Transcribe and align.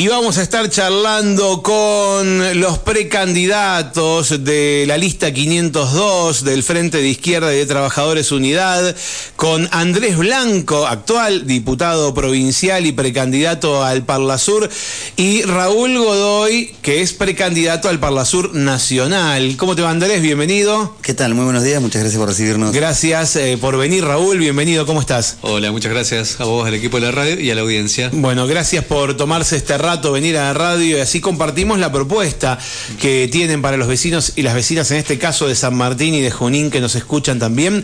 y 0.00 0.08
vamos 0.08 0.38
a 0.38 0.42
estar 0.42 0.70
charlando 0.70 1.60
con 1.60 2.58
los 2.58 2.78
precandidatos 2.78 4.42
de 4.42 4.86
la 4.88 4.96
lista 4.96 5.30
502 5.30 6.42
del 6.42 6.62
Frente 6.62 7.02
de 7.02 7.08
Izquierda 7.08 7.52
y 7.52 7.58
de 7.58 7.66
Trabajadores 7.66 8.32
Unidad, 8.32 8.96
con 9.36 9.68
Andrés 9.72 10.16
Blanco, 10.16 10.86
actual 10.86 11.46
diputado 11.46 12.14
provincial 12.14 12.86
y 12.86 12.92
precandidato 12.92 13.84
al 13.84 14.06
Parlasur, 14.06 14.70
y 15.18 15.42
Raúl 15.42 15.98
Godoy, 15.98 16.74
que 16.80 17.02
es 17.02 17.12
precandidato 17.12 17.90
al 17.90 18.00
Parlasur 18.00 18.54
Nacional. 18.54 19.54
¿Cómo 19.58 19.76
te 19.76 19.82
va 19.82 19.90
Andrés? 19.90 20.22
Bienvenido. 20.22 20.96
¿Qué 21.02 21.12
tal? 21.12 21.34
Muy 21.34 21.44
buenos 21.44 21.62
días, 21.62 21.82
muchas 21.82 22.00
gracias 22.00 22.18
por 22.18 22.30
recibirnos. 22.30 22.72
Gracias 22.72 23.36
eh, 23.36 23.58
por 23.60 23.76
venir 23.76 24.02
Raúl, 24.06 24.38
bienvenido, 24.38 24.86
¿cómo 24.86 25.02
estás? 25.02 25.36
Hola, 25.42 25.70
muchas 25.72 25.92
gracias 25.92 26.40
a 26.40 26.44
vos, 26.44 26.66
al 26.66 26.72
equipo 26.72 26.98
de 26.98 27.02
la 27.02 27.12
radio 27.12 27.38
y 27.38 27.50
a 27.50 27.54
la 27.54 27.60
audiencia. 27.60 28.08
Bueno, 28.14 28.46
gracias 28.46 28.82
por 28.86 29.14
tomarse 29.18 29.56
este 29.56 29.76
rato, 29.76 29.89
venir 29.96 30.36
a 30.38 30.44
la 30.44 30.54
radio 30.54 30.98
y 30.98 31.00
así 31.00 31.20
compartimos 31.20 31.78
la 31.78 31.90
propuesta 31.90 32.58
que 33.00 33.28
tienen 33.30 33.60
para 33.60 33.76
los 33.76 33.88
vecinos 33.88 34.34
y 34.36 34.42
las 34.42 34.54
vecinas, 34.54 34.90
en 34.92 34.98
este 34.98 35.18
caso 35.18 35.48
de 35.48 35.54
San 35.54 35.74
Martín 35.74 36.14
y 36.14 36.20
de 36.20 36.30
Junín, 36.30 36.70
que 36.70 36.80
nos 36.80 36.94
escuchan 36.94 37.38
también, 37.38 37.82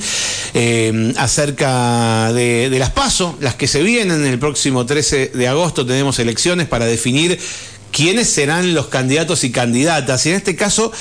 eh, 0.54 1.12
acerca 1.16 2.32
de, 2.32 2.74
las 2.78 2.90
PASO, 2.90 3.36
las 3.40 3.56
que 3.56 3.66
se 3.66 3.82
vienen 3.82 4.24
el 4.24 4.38
próximo 4.38 4.86
13 4.86 5.32
de 5.34 5.48
agosto, 5.48 5.84
tenemos 5.84 6.18
elecciones 6.18 6.68
para 6.68 6.86
definir 6.86 7.38
quiénes 7.90 8.28
serán 8.28 8.74
los 8.74 8.86
candidatos 8.86 9.42
y 9.44 9.50
candidatas. 9.50 10.24
Y 10.26 10.30
en 10.30 10.36
este 10.36 10.54
caso, 10.54 10.92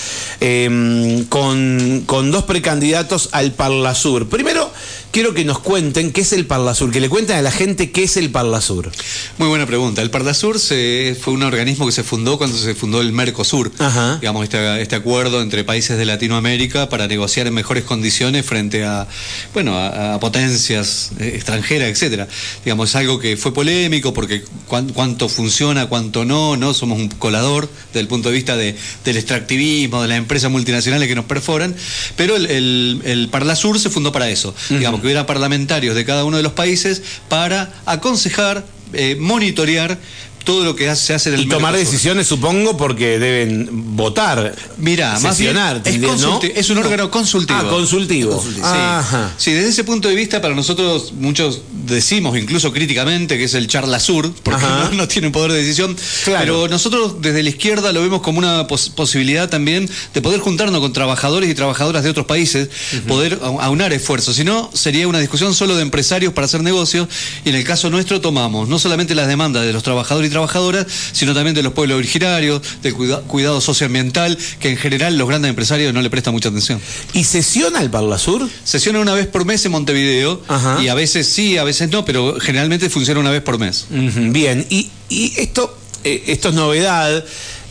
eh, 0.42 1.26
con, 1.30 2.04
con, 2.06 2.32
dos 2.32 2.46
precandidatos 2.46 3.30
al 3.32 3.52
Parlasur. 3.52 4.30
Primero, 4.30 4.72
quiero 5.12 5.34
que 5.34 5.46
nos 5.46 5.60
cuenten 5.60 6.12
qué 6.12 6.22
es 6.22 6.34
el 6.34 6.46
Parlasur, 6.46 6.92
que 6.92 7.00
le 7.00 7.10
cuenten 7.10 7.38
a 7.38 7.42
la 7.42 7.52
gente 7.52 7.92
qué 7.92 8.04
es 8.04 8.18
el 8.18 8.30
Parlasur. 8.30 8.92
Muy 9.38 9.48
buena 9.48 9.66
pregunta. 9.66 10.02
El 10.02 10.10
Parlasur 10.10 10.60
se, 10.60 11.18
fue 11.20 11.34
un 11.34 11.44
organismo 11.44 11.86
que 11.86 11.92
se 11.92 12.04
fundó 12.04 12.38
cuando 12.38 12.58
se 12.58 12.76
fundó 12.76 13.02
el 13.02 13.12
Mercosur, 13.12 13.72
Ajá. 13.80 14.18
digamos, 14.20 14.44
este, 14.44 14.82
este, 14.82 14.96
acuerdo 14.96 15.42
entre 15.42 15.64
países 15.64 15.98
de 15.98 16.06
Latinoamérica 16.06 16.90
para 16.90 17.08
negociar 17.08 17.48
en 17.48 17.54
mejores 17.54 17.84
condiciones 17.84 18.46
frente 18.46 18.84
a, 18.84 19.08
bueno, 19.54 19.78
a, 19.78 20.16
a 20.16 20.20
potencias 20.20 21.12
extranjeras, 21.20 21.90
etcétera. 21.90 22.28
Digamos, 22.64 22.90
es 22.90 22.96
algo 22.96 23.20
que 23.20 23.38
fue 23.38 23.54
polémico 23.54 24.14
porque 24.14 24.44
cuánto 24.68 25.30
funciona, 25.30 25.88
cuánto 25.88 26.26
no, 26.26 26.58
no 26.58 26.74
somos 26.74 27.00
un 27.00 27.10
colador 27.10 27.70
desde 27.88 28.00
el 28.02 28.08
punto 28.08 28.30
de 28.30 28.36
vista 28.36 28.58
de, 28.58 28.76
del 29.04 29.18
extractivismo, 29.18 30.02
de 30.02 30.08
las 30.08 30.18
empresas 30.18 30.52
multinacionales 30.52 31.08
que 31.08 31.16
nos 31.16 31.26
perforan, 31.26 31.76
pero 32.16 32.36
el, 32.36 32.46
el, 32.48 33.02
el 33.06 33.30
Parlasur 33.30 33.80
se 33.80 33.90
fundó 33.90 34.12
para 34.12 34.30
eso. 34.30 34.54
Digamos, 34.78 35.02
que 35.02 35.08
hubiera 35.08 35.26
parlamentarios 35.26 35.96
de 35.96 36.06
cada 36.06 36.24
uno 36.26 36.38
de 36.38 36.44
los 36.44 36.54
países 36.54 37.02
para 37.30 37.74
aconsejar, 37.86 38.66
eh, 38.94 39.16
monitorear 39.20 39.98
todo 40.46 40.64
lo 40.64 40.76
que 40.76 40.96
se 40.96 41.14
hace 41.14 41.30
en 41.30 41.36
el 41.36 41.42
Y 41.42 41.50
tomar 41.50 41.76
decisiones, 41.76 42.28
supongo, 42.28 42.78
porque 42.78 43.20
deben 43.20 43.96
votar. 43.96 44.56
Mira, 44.78 45.20
más 45.20 45.38
bien 45.38 45.58
es, 45.84 46.22
¿no? 46.22 46.40
es, 46.42 46.70
un 46.70 46.78
órgano 46.78 47.12
consultivo. 47.12 47.60
Ah, 47.60 47.70
consultivo. 47.70 48.32
consultivo. 48.32 48.64
Sí. 48.64 49.18
sí. 49.38 49.52
desde 49.52 49.70
ese 49.70 49.84
punto 49.84 50.08
de 50.08 50.16
vista, 50.16 50.42
para 50.42 50.56
nosotros, 50.56 51.14
muchos 51.14 51.62
decimos, 51.86 52.38
incluso 52.38 52.72
críticamente, 52.72 53.38
que 53.38 53.46
es 53.46 53.54
el 53.54 53.68
charla 53.68 54.00
sur, 54.00 54.32
porque 54.44 54.64
no, 54.64 54.92
no, 54.94 55.08
tiene 55.08 55.30
poder 55.32 55.52
de 55.52 55.60
decisión. 55.60 55.96
Claro. 56.24 56.40
Pero 56.40 56.68
nosotros, 56.68 57.22
desde 57.22 57.44
la 57.44 57.50
izquierda, 57.50 57.92
lo 57.92 58.02
vemos 58.02 58.22
como 58.22 58.40
una 58.40 58.68
pos 58.68 58.90
posibilidad 58.90 59.50
también 59.50 59.90
de 60.14 60.22
poder 60.22 60.40
juntarnos 60.40 60.80
con 60.80 60.94
trabajadores 60.94 61.50
y 61.50 61.56
trabajadoras 61.56 62.04
de 62.04 62.10
otros 62.10 62.26
países, 62.26 62.70
uh 62.70 62.96
-huh. 62.96 63.04
poder 63.08 63.40
aunar 63.42 63.94
esfuerzos. 63.94 64.36
Si 64.36 64.44
no, 64.44 64.70
sería 64.74 65.08
una 65.08 65.20
discusión 65.20 65.54
solo 65.54 65.76
de 65.76 65.82
empresarios 65.82 66.34
para 66.34 66.46
hacer 66.46 66.62
negocios. 66.62 67.08
Y 67.44 67.50
en 67.50 67.56
el 67.56 67.64
caso 67.64 67.90
nuestro, 67.90 68.22
tomamos 68.22 68.70
no 68.70 68.80
solamente 68.80 69.16
las 69.16 69.28
demandas 69.28 69.66
de 69.66 69.74
los 69.74 69.84
trabajadores 69.84 70.30
y 70.30 70.34
trabajadoras, 70.36 70.86
sino 71.14 71.34
también 71.34 71.56
de 71.56 71.64
los 71.64 71.72
pueblos 71.74 71.98
originarios, 71.98 72.62
del 72.84 72.94
cuida 72.94 73.22
cuidado 73.22 73.62
socioambiental, 73.62 74.38
que 74.60 74.70
en 74.70 74.78
general 74.78 75.18
los 75.18 75.28
grandes 75.30 75.50
empresarios 75.50 75.94
no 75.94 76.02
le 76.02 76.10
prestan 76.10 76.34
mucha 76.34 76.50
atención. 76.50 76.80
¿Y 77.14 77.24
sesiona 77.24 77.80
el 77.82 77.90
Parlasur? 77.90 78.50
Sesiona 78.66 79.00
una 79.00 79.14
vez 79.14 79.28
por 79.28 79.46
mes 79.46 79.66
en 79.66 79.72
Montevideo, 79.72 80.42
Ajá. 80.48 80.82
y 80.84 80.90
a 80.90 80.94
veces 80.94 81.28
sí, 81.28 81.58
a 81.58 81.64
veces 81.64 81.90
no, 81.90 82.04
pero 82.04 82.38
generalmente 82.40 82.90
funciona 82.90 83.20
una 83.22 83.32
vez 83.32 83.42
por 83.44 83.58
mes. 83.58 83.86
Uh 83.90 83.96
-huh. 83.96 84.32
Bien, 84.34 84.66
y, 84.70 84.90
y 85.10 85.34
esto, 85.38 85.78
eh, 86.04 86.24
esto 86.28 86.50
es 86.50 86.56
novedad, 86.56 87.24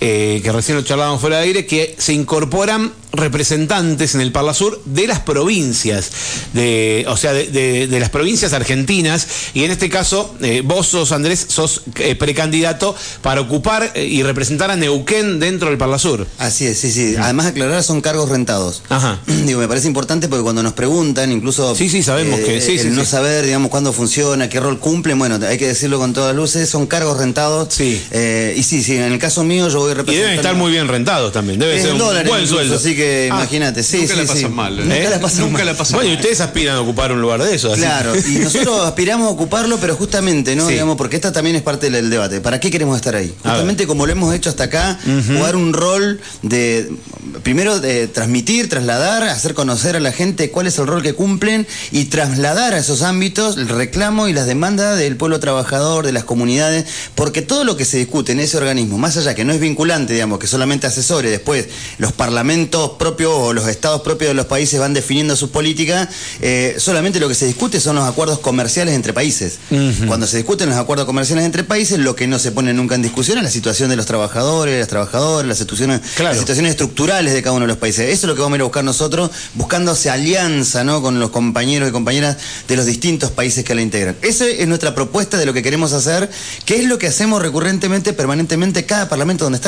eh, 0.06 0.42
que 0.42 0.52
recién 0.52 0.76
lo 0.76 0.84
charlábamos 0.84 1.18
fuera 1.18 1.38
de 1.38 1.44
aire, 1.44 1.64
que 1.64 1.94
se 1.96 2.12
incorporan 2.12 2.92
representantes 3.12 4.14
en 4.14 4.20
el 4.20 4.32
Parlasur 4.32 4.82
de 4.84 5.06
las 5.06 5.20
provincias, 5.20 6.10
de, 6.52 7.06
o 7.08 7.16
sea, 7.16 7.32
de, 7.32 7.46
de, 7.46 7.86
de 7.86 8.00
las 8.00 8.10
provincias 8.10 8.52
argentinas, 8.52 9.26
y 9.54 9.64
en 9.64 9.70
este 9.70 9.88
caso 9.88 10.34
eh, 10.42 10.62
vos 10.62 10.88
sos, 10.88 11.12
Andrés, 11.12 11.46
sos 11.48 11.82
eh, 11.96 12.16
precandidato 12.16 12.94
para 13.22 13.40
ocupar 13.40 13.92
eh, 13.94 14.04
y 14.04 14.22
representar 14.22 14.70
a 14.70 14.76
Neuquén 14.76 15.40
dentro 15.40 15.70
del 15.70 15.78
Parlasur. 15.78 16.26
Así 16.38 16.66
es, 16.66 16.78
sí, 16.78 16.92
sí. 16.92 17.14
Además, 17.18 17.46
aclarar, 17.46 17.82
son 17.82 18.02
cargos 18.02 18.28
rentados. 18.28 18.82
Ajá. 18.90 19.20
Digo, 19.46 19.60
me 19.60 19.68
parece 19.68 19.86
importante 19.86 20.28
porque 20.28 20.42
cuando 20.42 20.62
nos 20.62 20.74
preguntan, 20.74 21.32
incluso... 21.32 21.74
Sí, 21.74 21.88
sí, 21.88 22.02
sabemos 22.02 22.40
que... 22.40 22.60
Sí, 22.60 22.72
el 22.72 22.80
sí, 22.80 22.88
no 22.90 23.04
sí. 23.04 23.10
saber, 23.10 23.46
digamos, 23.46 23.70
cuándo 23.70 23.92
funciona, 23.92 24.50
qué 24.50 24.60
rol 24.60 24.78
cumple, 24.78 25.14
bueno, 25.14 25.38
hay 25.46 25.56
que 25.56 25.68
decirlo 25.68 25.98
con 25.98 26.12
todas 26.12 26.36
luces, 26.36 26.68
son 26.68 26.86
cargos 26.86 27.16
rentados. 27.16 27.72
Sí. 27.72 28.02
y 28.56 28.62
sí, 28.62 28.82
sí, 28.82 28.96
en 28.96 29.12
el 29.12 29.18
caso 29.18 29.44
mío 29.44 29.68
yo 29.68 29.80
voy 29.80 29.93
Y 30.06 30.14
deben 30.16 30.34
estar 30.34 30.54
muy 30.54 30.70
bien 30.70 30.88
rentados 30.88 31.32
también, 31.32 31.58
debe 31.58 31.80
ser 31.80 31.92
un 31.92 31.98
buen 31.98 32.16
incluso, 32.26 32.54
sueldo. 32.54 32.76
Así 32.76 32.94
que 32.96 33.28
ah, 33.30 33.36
imagínate, 33.36 33.82
sí, 33.82 33.98
nunca 33.98 34.14
sí, 34.14 34.20
la 34.20 34.26
pasan 34.26 34.38
sí. 34.38 34.48
mal. 34.48 34.78
¿eh? 34.78 34.84
Nunca 34.84 35.10
la 35.10 35.20
pasan 35.20 35.40
nunca 35.40 35.58
mal. 35.58 35.66
La 35.66 35.74
pasan 35.74 35.96
bueno, 35.96 36.10
mal. 36.10 36.16
y 36.16 36.20
ustedes 36.20 36.40
aspiran 36.40 36.76
a 36.76 36.80
ocupar 36.80 37.12
un 37.12 37.20
lugar 37.20 37.42
de 37.42 37.54
eso. 37.54 37.72
Así. 37.72 37.80
Claro, 37.80 38.12
y 38.16 38.38
nosotros 38.38 38.86
aspiramos 38.86 39.28
a 39.28 39.30
ocuparlo, 39.30 39.78
pero 39.78 39.96
justamente, 39.96 40.56
¿no? 40.56 40.66
Sí. 40.66 40.72
Digamos, 40.72 40.96
porque 40.96 41.16
esta 41.16 41.32
también 41.32 41.56
es 41.56 41.62
parte 41.62 41.90
del 41.90 42.10
debate. 42.10 42.40
¿Para 42.40 42.60
qué 42.60 42.70
queremos 42.70 42.96
estar 42.96 43.14
ahí? 43.14 43.34
Justamente 43.42 43.86
como 43.86 44.06
lo 44.06 44.12
hemos 44.12 44.34
hecho 44.34 44.50
hasta 44.50 44.64
acá, 44.64 44.98
uh 45.04 45.08
-huh. 45.08 45.36
jugar 45.36 45.56
un 45.56 45.72
rol 45.72 46.20
de, 46.42 46.90
primero, 47.42 47.80
de 47.80 48.08
transmitir, 48.08 48.68
trasladar, 48.68 49.22
hacer 49.24 49.54
conocer 49.54 49.96
a 49.96 50.00
la 50.00 50.12
gente 50.12 50.50
cuál 50.50 50.66
es 50.66 50.78
el 50.78 50.86
rol 50.86 51.02
que 51.02 51.14
cumplen 51.14 51.66
y 51.90 52.06
trasladar 52.06 52.74
a 52.74 52.78
esos 52.78 53.02
ámbitos 53.02 53.56
el 53.56 53.68
reclamo 53.68 54.28
y 54.28 54.32
las 54.32 54.46
demandas 54.46 54.98
del 54.98 55.16
pueblo 55.16 55.40
trabajador, 55.40 56.06
de 56.06 56.12
las 56.12 56.24
comunidades, 56.24 56.86
porque 57.14 57.42
todo 57.42 57.64
lo 57.64 57.76
que 57.76 57.84
se 57.84 57.98
discute 57.98 58.32
en 58.32 58.40
ese 58.40 58.56
organismo, 58.56 58.98
más 58.98 59.16
allá 59.16 59.34
que 59.34 59.44
no 59.44 59.52
es 59.52 59.60
vinculante, 59.60 59.83
digamos, 59.84 60.38
que 60.38 60.46
solamente 60.46 60.86
asesore, 60.86 61.30
después 61.30 61.66
los 61.98 62.12
parlamentos 62.12 62.92
propios 62.98 63.32
o 63.34 63.52
los 63.52 63.68
estados 63.68 64.00
propios 64.00 64.30
de 64.30 64.34
los 64.34 64.46
países 64.46 64.80
van 64.80 64.94
definiendo 64.94 65.36
sus 65.36 65.50
políticas, 65.50 66.08
eh, 66.40 66.76
solamente 66.78 67.20
lo 67.20 67.28
que 67.28 67.34
se 67.34 67.46
discute 67.46 67.80
son 67.80 67.96
los 67.96 68.08
acuerdos 68.08 68.38
comerciales 68.38 68.94
entre 68.94 69.12
países. 69.12 69.58
Uh 69.70 69.74
-huh. 69.74 70.06
Cuando 70.06 70.26
se 70.26 70.38
discuten 70.38 70.70
los 70.70 70.78
acuerdos 70.78 71.06
comerciales 71.06 71.44
entre 71.44 71.64
países, 71.64 71.98
lo 71.98 72.16
que 72.16 72.26
no 72.26 72.38
se 72.38 72.50
pone 72.50 72.72
nunca 72.72 72.94
en 72.94 73.02
discusión 73.02 73.36
es 73.38 73.44
la 73.44 73.50
situación 73.50 73.90
de 73.90 73.96
los 73.96 74.06
trabajadores, 74.06 74.78
las 74.78 74.88
trabajadoras, 74.88 75.46
las 75.46 75.58
situaciones, 75.58 76.00
claro. 76.16 76.30
las 76.30 76.38
situaciones 76.38 76.70
estructurales 76.70 77.34
de 77.34 77.42
cada 77.42 77.52
uno 77.52 77.64
de 77.66 77.68
los 77.68 77.78
países. 77.78 78.08
Eso 78.08 78.26
es 78.26 78.28
lo 78.28 78.34
que 78.34 78.40
vamos 78.40 78.54
a 78.54 78.56
ir 78.56 78.60
a 78.62 78.64
buscar 78.64 78.84
nosotros, 78.84 79.30
buscando 79.54 79.92
esa 79.92 80.14
alianza 80.14 80.82
¿no? 80.82 81.02
con 81.02 81.20
los 81.20 81.30
compañeros 81.30 81.88
y 81.88 81.92
compañeras 81.92 82.38
de 82.68 82.76
los 82.76 82.86
distintos 82.86 83.30
países 83.30 83.64
que 83.64 83.74
la 83.74 83.82
integran. 83.82 84.16
Esa 84.22 84.46
es 84.46 84.66
nuestra 84.66 84.94
propuesta 84.94 85.36
de 85.36 85.44
lo 85.44 85.52
que 85.52 85.62
queremos 85.62 85.92
hacer, 85.92 86.30
que 86.64 86.76
es 86.76 86.84
lo 86.84 86.98
que 86.98 87.08
hacemos 87.08 87.42
recurrentemente, 87.42 88.12
permanentemente, 88.12 88.86
cada 88.86 89.08
parlamento 89.08 89.44
donde 89.44 89.56
estamos. 89.56 89.63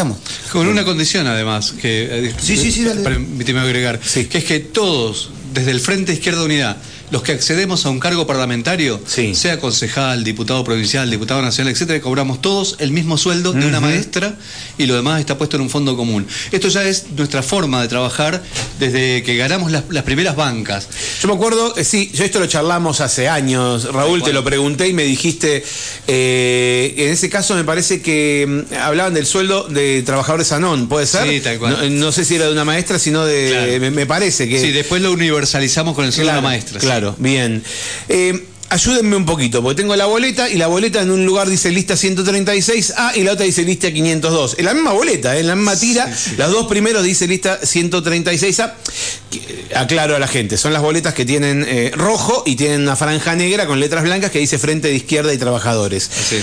Con 0.51 0.67
una 0.67 0.84
condición, 0.84 1.27
además, 1.27 1.73
que... 1.73 2.33
Sí, 2.41 2.57
sí, 2.57 2.71
sí, 2.71 2.84
dale. 2.84 3.03
Permíteme 3.03 3.61
agregar, 3.61 4.01
sí. 4.05 4.27
que 4.27 4.39
es 4.39 4.45
que 4.45 4.61
todos, 4.61 5.31
desde 5.53 5.71
el 5.71 5.81
Frente 5.81 6.12
Izquierda 6.12 6.43
Unidad, 6.43 6.77
los 7.11 7.22
que 7.22 7.33
accedemos 7.33 7.87
a 7.87 7.91
un 7.91 8.00
cargo 8.00 8.27
parlamentario, 8.27 9.00
sí. 9.06 9.34
sea 9.34 9.59
concejal, 9.61 10.25
diputado 10.25 10.65
provincial, 10.65 11.11
diputado 11.11 11.43
nacional, 11.43 11.72
etcétera, 11.72 12.00
cobramos 12.00 12.41
todos 12.41 12.77
el 12.78 12.91
mismo 12.91 13.17
sueldo 13.19 13.53
de 13.53 13.61
uh 13.61 13.62
-huh. 13.62 13.69
una 13.69 13.81
maestra 13.81 14.34
y 14.78 14.87
lo 14.87 14.97
demás 14.97 15.21
está 15.21 15.39
puesto 15.39 15.56
en 15.56 15.62
un 15.62 15.71
fondo 15.71 15.97
común. 15.97 16.27
Esto 16.53 16.69
ya 16.69 16.84
es 16.84 17.06
nuestra 17.16 17.43
forma 17.43 17.83
de 17.83 17.89
trabajar 17.89 18.43
desde 18.78 19.22
que 19.22 19.37
ganamos 19.37 19.71
las, 19.71 19.84
las 19.91 20.03
primeras 20.05 20.37
bancas. 20.37 20.89
Yo 21.21 21.28
me 21.28 21.34
acuerdo, 21.34 21.77
eh, 21.77 21.84
sí, 21.84 22.11
yo 22.12 22.25
esto 22.25 22.41
lo 22.41 22.47
charlamos 22.47 23.00
hace 23.00 23.28
años, 23.28 23.93
Raúl, 23.93 24.22
te 24.22 24.33
lo 24.33 24.43
pregunté 24.45 24.89
y 24.89 24.93
me 24.93 25.05
dijiste, 25.05 25.65
eh, 26.06 26.95
en 26.97 27.11
ese 27.12 27.28
caso 27.31 27.55
me 27.55 27.65
parece 27.65 28.03
que 28.03 28.65
mm, 28.71 28.75
hablaban 28.75 29.15
del 29.15 29.27
sueldo 29.27 29.69
de 29.69 30.03
trabajadores 30.03 30.53
ANON, 30.53 30.89
¿puede 30.89 31.07
ser? 31.07 31.28
Sí, 31.28 31.41
tal 31.41 31.59
cual. 31.59 31.77
No, 31.98 32.07
no 32.07 32.13
sé 32.13 32.25
si 32.25 32.34
era 32.34 32.47
de 32.47 32.53
una 32.53 32.65
maestra, 32.65 32.98
sino 32.98 33.25
de, 33.25 33.48
claro. 33.51 33.81
me, 33.81 33.91
me, 33.91 34.07
parece 34.07 34.48
que... 34.48 34.60
Sí, 34.60 34.72
después 34.72 35.03
lo 35.03 35.13
universalizamos 35.13 35.95
con 35.95 36.04
el 36.04 36.13
sueldo 36.13 36.33
claro, 36.33 36.41
de 36.41 36.42
la 36.42 36.48
maestra. 36.48 36.81
Claro. 36.81 36.96
Claro, 36.97 37.15
bien. 37.19 37.63
Eh, 38.09 38.47
ayúdenme 38.71 39.16
un 39.16 39.27
poquito, 39.27 39.63
porque 39.63 39.83
tengo 39.83 39.95
la 39.97 40.07
boleta 40.07 40.48
y 40.48 40.57
la 40.57 40.66
boleta 40.66 41.03
en 41.03 41.10
un 41.10 41.27
lugar 41.27 41.47
dice 41.47 41.71
lista 41.71 41.93
136A 41.93 43.16
y 43.16 43.22
la 43.22 43.33
otra 43.33 43.45
dice 43.45 43.65
lista 43.65 43.93
502. 43.93 44.54
Es 44.57 44.65
la 44.65 44.72
misma 44.72 44.93
boleta, 44.95 45.37
¿eh? 45.37 45.41
en 45.41 45.48
la 45.48 45.57
misma 45.57 45.78
tira. 45.78 46.07
Sí, 46.07 46.31
sí. 46.31 46.37
Las 46.39 46.51
dos 46.51 46.69
primeros 46.69 47.04
dice 47.04 47.27
lista 47.27 47.60
136A. 47.60 48.72
Aclaro 49.75 50.16
a 50.16 50.19
la 50.19 50.27
gente, 50.27 50.57
son 50.57 50.72
las 50.72 50.81
boletas 50.81 51.13
que 51.13 51.27
tienen 51.27 51.66
eh, 51.69 51.93
rojo 51.95 52.45
y 52.47 52.57
tienen 52.57 52.81
una 52.81 52.97
franja 52.97 53.34
negra 53.34 53.66
con 53.66 53.78
letras 53.78 54.03
blancas 54.03 54.31
que 54.31 54.39
dice 54.39 54.59
Frente 54.59 54.89
de 54.89 54.95
Izquierda 54.95 55.34
y 55.34 55.37
Trabajadores. 55.37 56.10
Así 56.19 56.41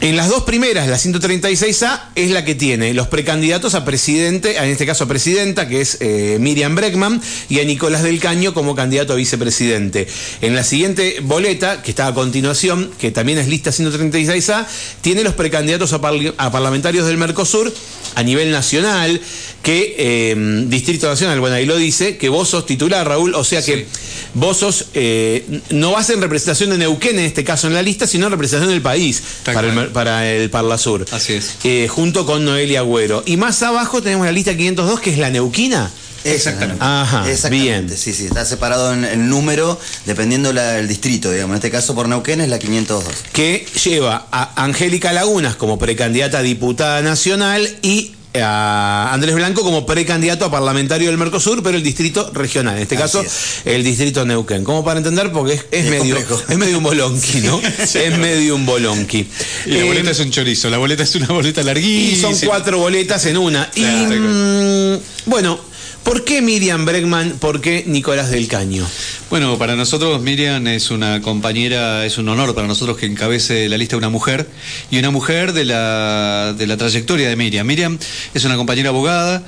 En 0.00 0.16
las 0.16 0.28
dos 0.28 0.44
primeras, 0.44 0.86
la 0.86 0.96
136A 0.96 2.00
es 2.14 2.30
la 2.30 2.44
que 2.44 2.54
tiene 2.54 2.94
los 2.94 3.08
precandidatos 3.08 3.74
a 3.74 3.84
presidente, 3.84 4.56
en 4.56 4.70
este 4.70 4.86
caso 4.86 5.04
a 5.04 5.08
presidenta, 5.08 5.66
que 5.66 5.80
es 5.80 5.98
eh, 6.00 6.36
Miriam 6.38 6.76
Breckman, 6.76 7.20
y 7.48 7.58
a 7.58 7.64
Nicolás 7.64 8.04
del 8.04 8.20
Caño 8.20 8.54
como 8.54 8.76
candidato 8.76 9.14
a 9.14 9.16
vicepresidente. 9.16 10.06
En 10.40 10.54
la 10.54 10.62
siguiente 10.62 11.16
boleta, 11.22 11.82
que 11.82 11.90
está 11.90 12.06
a 12.06 12.14
continuación, 12.14 12.92
que 13.00 13.10
también 13.10 13.38
es 13.38 13.48
lista 13.48 13.70
136A, 13.72 14.66
tiene 15.00 15.24
los 15.24 15.34
precandidatos 15.34 15.92
a, 15.92 16.00
parlamentarios 16.00 17.04
del 17.04 17.16
Mercosur 17.16 17.72
a 18.14 18.22
nivel 18.22 18.52
nacional, 18.52 19.20
que 19.64 19.96
eh, 19.98 20.64
Distrito 20.68 21.08
Nacional, 21.08 21.40
bueno, 21.40 21.56
ahí 21.56 21.66
lo 21.66 21.76
dice, 21.76 22.16
que 22.18 22.28
vos 22.28 22.48
sos 22.48 22.66
titular, 22.66 23.06
Raúl, 23.06 23.34
o 23.34 23.42
sea 23.42 23.62
que 23.62 23.86
vos 24.34 24.58
sos, 24.58 24.86
eh, 24.94 25.44
no 25.70 25.92
vas 25.92 26.10
en 26.10 26.20
representación 26.20 26.70
de 26.70 26.78
Neuquén 26.78 27.18
en 27.18 27.24
este 27.24 27.42
caso 27.42 27.66
en 27.66 27.74
la 27.74 27.82
lista, 27.82 28.06
sino 28.06 28.26
en 28.26 28.32
representación 28.32 28.70
del 28.70 28.82
país 28.82 29.22
para 29.44 29.68
el, 29.68 29.87
para 29.90 30.30
el, 30.30 30.50
Parla 30.50 30.78
Sur. 30.78 31.04
Así 31.10 31.34
es. 31.34 31.56
Eh, 31.64 31.88
junto 31.88 32.26
con 32.26 32.44
Noelia 32.44 32.80
Agüero. 32.80 33.22
Y 33.26 33.36
más 33.36 33.62
abajo 33.62 34.02
tenemos 34.02 34.26
la 34.26 34.32
lista 34.32 34.56
502, 34.56 35.00
que 35.00 35.10
es 35.10 35.18
la 35.18 35.30
Neuquina. 35.30 35.90
Exactamente. 36.24 36.84
Ajá, 36.84 37.24
bien. 37.50 37.88
Sí, 37.88 38.12
sí, 38.12 38.26
está 38.26 38.44
separado 38.44 38.92
en 38.92 39.04
el 39.04 39.28
número 39.28 39.78
dependiendo 40.04 40.52
del 40.52 40.88
distrito, 40.88 41.30
digamos. 41.30 41.54
En 41.54 41.56
este 41.58 41.70
caso 41.70 41.94
por 41.94 42.08
Neuquén 42.08 42.40
es 42.40 42.48
la 42.48 42.58
502. 42.58 43.04
Que 43.32 43.66
lleva 43.84 44.26
a 44.30 44.64
Angélica 44.64 45.12
Lagunas 45.12 45.56
como 45.56 45.78
precandidata 45.78 46.38
a 46.38 46.42
diputada 46.42 47.02
nacional 47.02 47.68
y 47.82 48.12
a 48.34 49.10
Andrés 49.12 49.34
Blanco 49.34 49.62
como 49.62 49.86
precandidato 49.86 50.44
a 50.44 50.50
parlamentario 50.50 51.08
del 51.08 51.18
Mercosur, 51.18 51.62
pero 51.62 51.76
el 51.76 51.82
distrito 51.82 52.30
regional, 52.32 52.76
en 52.76 52.82
este 52.82 52.96
caso 52.96 53.24
el 53.64 53.82
distrito 53.82 54.24
Neuquén. 54.24 54.64
Como 54.64 54.84
para 54.84 54.98
entender, 54.98 55.32
porque 55.32 55.60
es, 55.70 55.90
medio, 55.90 56.16
es 56.48 56.58
medio 56.58 56.78
un 56.78 56.84
bolonqui, 56.84 57.40
¿no? 57.40 57.60
Es 57.78 58.18
medio 58.18 58.54
un 58.54 58.66
bolonqui. 58.66 59.26
Y 59.66 59.70
la 59.70 59.84
boleta 59.84 60.08
eh, 60.08 60.12
es 60.12 60.20
un 60.20 60.30
chorizo, 60.30 60.70
la 60.70 60.78
boleta 60.78 61.02
es 61.02 61.14
una 61.14 61.28
boleta 61.28 61.62
larguísima. 61.62 62.30
Y 62.30 62.34
son 62.34 62.48
cuatro 62.48 62.78
boletas 62.78 63.24
en 63.26 63.36
una. 63.38 63.70
y 63.74 63.82
mm, 63.82 64.98
bueno, 65.26 65.67
¿por 66.08 66.24
qué 66.24 66.40
Miriam 66.40 66.86
Bregman? 66.86 67.32
¿Por 67.32 67.60
qué 67.60 67.84
Nicolás 67.86 68.30
del 68.30 68.48
Caño? 68.48 68.86
Bueno, 69.28 69.58
para 69.58 69.76
nosotros 69.76 70.22
Miriam 70.22 70.66
es 70.66 70.90
una 70.90 71.20
compañera, 71.20 72.06
es 72.06 72.16
un 72.16 72.30
honor 72.30 72.54
para 72.54 72.66
nosotros 72.66 72.96
que 72.96 73.04
encabece 73.04 73.68
la 73.68 73.76
lista 73.76 73.98
una 73.98 74.08
mujer 74.08 74.48
y 74.90 74.98
una 74.98 75.10
mujer 75.10 75.52
de 75.52 75.66
la, 75.66 76.54
de 76.56 76.66
la 76.66 76.78
trayectoria 76.78 77.28
de 77.28 77.36
Miriam. 77.36 77.66
Miriam 77.66 77.98
es 78.32 78.42
una 78.46 78.56
compañera 78.56 78.88
abogada, 78.88 79.44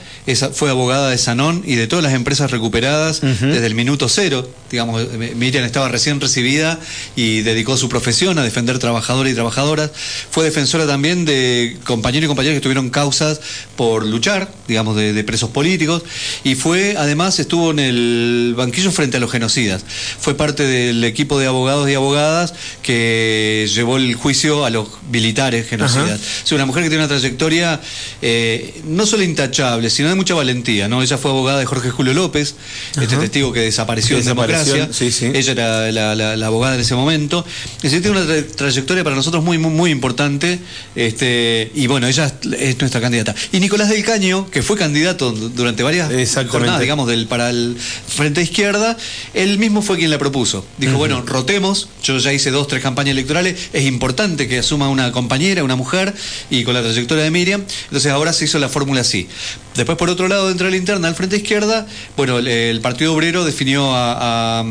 fue 0.53 0.69
abogada 0.69 1.09
de 1.09 1.17
Sanón 1.17 1.63
y 1.65 1.77
de 1.77 1.87
todas 1.87 2.03
las 2.03 2.13
empresas 2.13 2.51
recuperadas 2.51 3.23
desde 3.23 3.67
el 3.67 3.75
minuto 3.75 4.11
cero. 4.11 4.47
Digamos, 4.71 5.03
Miriam 5.37 5.65
estaba 5.65 5.89
recién 5.89 6.21
recibida 6.21 6.79
y 7.17 7.41
dedicó 7.41 7.79
su 7.79 7.89
profesión 7.89 8.39
a 8.39 8.43
defender 8.43 8.79
trabajadores 8.79 9.33
y 9.33 9.35
trabajadoras. 9.35 9.93
Fue 10.31 10.45
defensora 10.45 10.87
también 10.87 11.25
de 11.25 11.79
compañeros 11.85 12.27
y 12.27 12.29
compañeras 12.29 12.59
que 12.59 12.63
tuvieron 12.63 12.91
causas 12.91 13.41
por 13.77 14.05
luchar, 14.05 14.53
digamos, 14.69 14.95
de, 14.95 15.15
de 15.15 15.25
presos 15.25 15.49
políticos 15.49 16.03
y 16.45 16.50
fue, 16.55 16.95
además, 16.97 17.39
estuvo 17.39 17.71
en 17.71 17.79
el 17.79 18.55
banquillo 18.57 18.91
frente 18.91 19.17
a 19.17 19.21
los 19.21 19.31
genocidas 19.31 19.85
fue 20.19 20.35
parte 20.35 20.65
del 20.65 21.03
equipo 21.05 21.39
de 21.39 21.47
abogados 21.47 21.89
y 21.89 21.95
abogadas 21.95 22.55
que 22.83 23.69
llevó 23.73 23.97
el 23.97 24.15
juicio 24.15 24.65
a 24.65 24.71
los 24.71 24.89
militares 25.11 25.69
genocidas. 25.69 26.21
Es 26.45 26.53
una 26.53 26.67
mujer 26.67 26.83
que 26.83 26.89
tiene 26.89 27.05
una 27.05 27.09
trayectoria 27.09 27.81
eh, 28.23 28.81
no 28.85 29.07
solo 29.07 29.23
intachable, 29.23 29.91
sino 29.91 30.09
de 30.09 30.15
mucha 30.15 30.35
valentía. 30.35 30.89
¿no? 30.89 31.03
Ella 31.03 31.19
fue 31.19 31.31
abogada 31.31 31.59
de 31.59 31.67
Jorge 31.67 31.91
Julio 31.91 32.15
López, 32.15 32.55
este 33.01 33.17
testigo 33.17 33.53
que 33.53 33.61
desapareció 33.61 34.19
en 34.19 34.25
democracia. 34.25 34.89
Ella 35.01 35.53
era 35.53 35.93
la, 36.17 36.47
abogada 36.47 36.75
en 36.75 36.81
ese 36.81 36.95
momento. 36.95 37.45
Es 37.83 37.91
tiene 37.91 38.11
una 38.11 38.27
trayectoria 38.57 39.05
para 39.05 39.17
nosotros 39.17 39.43
muy, 39.45 39.59
muy, 39.59 39.71
muy 39.71 39.91
importante. 39.91 40.59
Este, 40.95 41.71
y 41.75 41.87
bueno, 41.87 42.07
ella 42.07 42.33
es 42.59 42.79
nuestra 42.81 43.01
candidata. 43.01 43.35
Y 43.53 43.61
Nicolás 43.61 43.89
del 43.89 44.05
Caño, 44.05 44.49
que 44.51 44.63
fue 44.63 44.77
candidato 44.77 45.33
durante 45.33 45.83
varias 45.83 46.11
jornadas, 46.49 46.81
digamos, 46.81 47.09
del, 47.09 47.27
para 47.27 47.51
el 47.51 47.77
Frente 48.07 48.43
Izquierda, 48.43 48.97
él 49.35 49.59
mismo 49.59 49.83
fue 49.83 49.99
quien 49.99 50.11
la 50.11 50.19
propuso. 50.19 50.65
Dijo, 50.79 50.97
bueno, 50.97 51.23
rotemos, 51.23 51.89
yo 52.03 52.19
ya 52.19 52.33
hice 52.33 52.51
dos, 52.51 52.69
tres 52.69 52.83
campañas 52.83 53.13
electorales, 53.13 53.71
es 53.73 53.85
importante 53.85 54.49
que 54.49 54.59
asuma 54.59 54.89
una 54.89 55.13
compañera, 55.13 55.65
una 55.65 55.77
mujer, 55.77 56.15
y 56.51 56.65
con 56.65 56.75
la 56.75 56.83
trayectoria 56.83 57.25
de 57.25 57.31
Miriam, 57.31 57.65
entonces 57.85 58.13
ahora 58.13 58.33
se 58.33 58.45
hizo 58.45 58.59
la 58.59 58.69
fórmula 58.69 59.01
así. 59.03 59.29
Después, 59.77 59.97
por 59.97 60.11
otro 60.11 60.27
lado, 60.29 60.49
dentro 60.49 60.67
de 60.67 60.73
la 60.73 60.77
interna, 60.77 61.09
al 61.09 61.15
frente 61.15 61.37
izquierda, 61.37 61.87
bueno, 62.17 62.39
el, 62.39 62.81
Partido 62.81 63.15
Obrero 63.15 63.45
definió 63.45 63.93
a, 63.95 64.65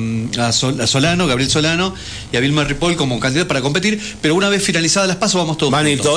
Solano, 0.51 1.27
Gabriel 1.27 1.49
Solano, 1.49 1.95
y 2.31 2.37
a 2.37 2.39
Vilma 2.39 2.63
Ripoll 2.63 2.95
como 2.95 3.19
candidato 3.19 3.47
para 3.47 3.61
competir, 3.61 3.99
pero 4.21 4.35
una 4.35 4.49
vez 4.49 4.61
finalizadas 4.61 5.07
las 5.07 5.17
pasos, 5.17 5.39
vamos 5.39 5.57
todos. 5.57 5.71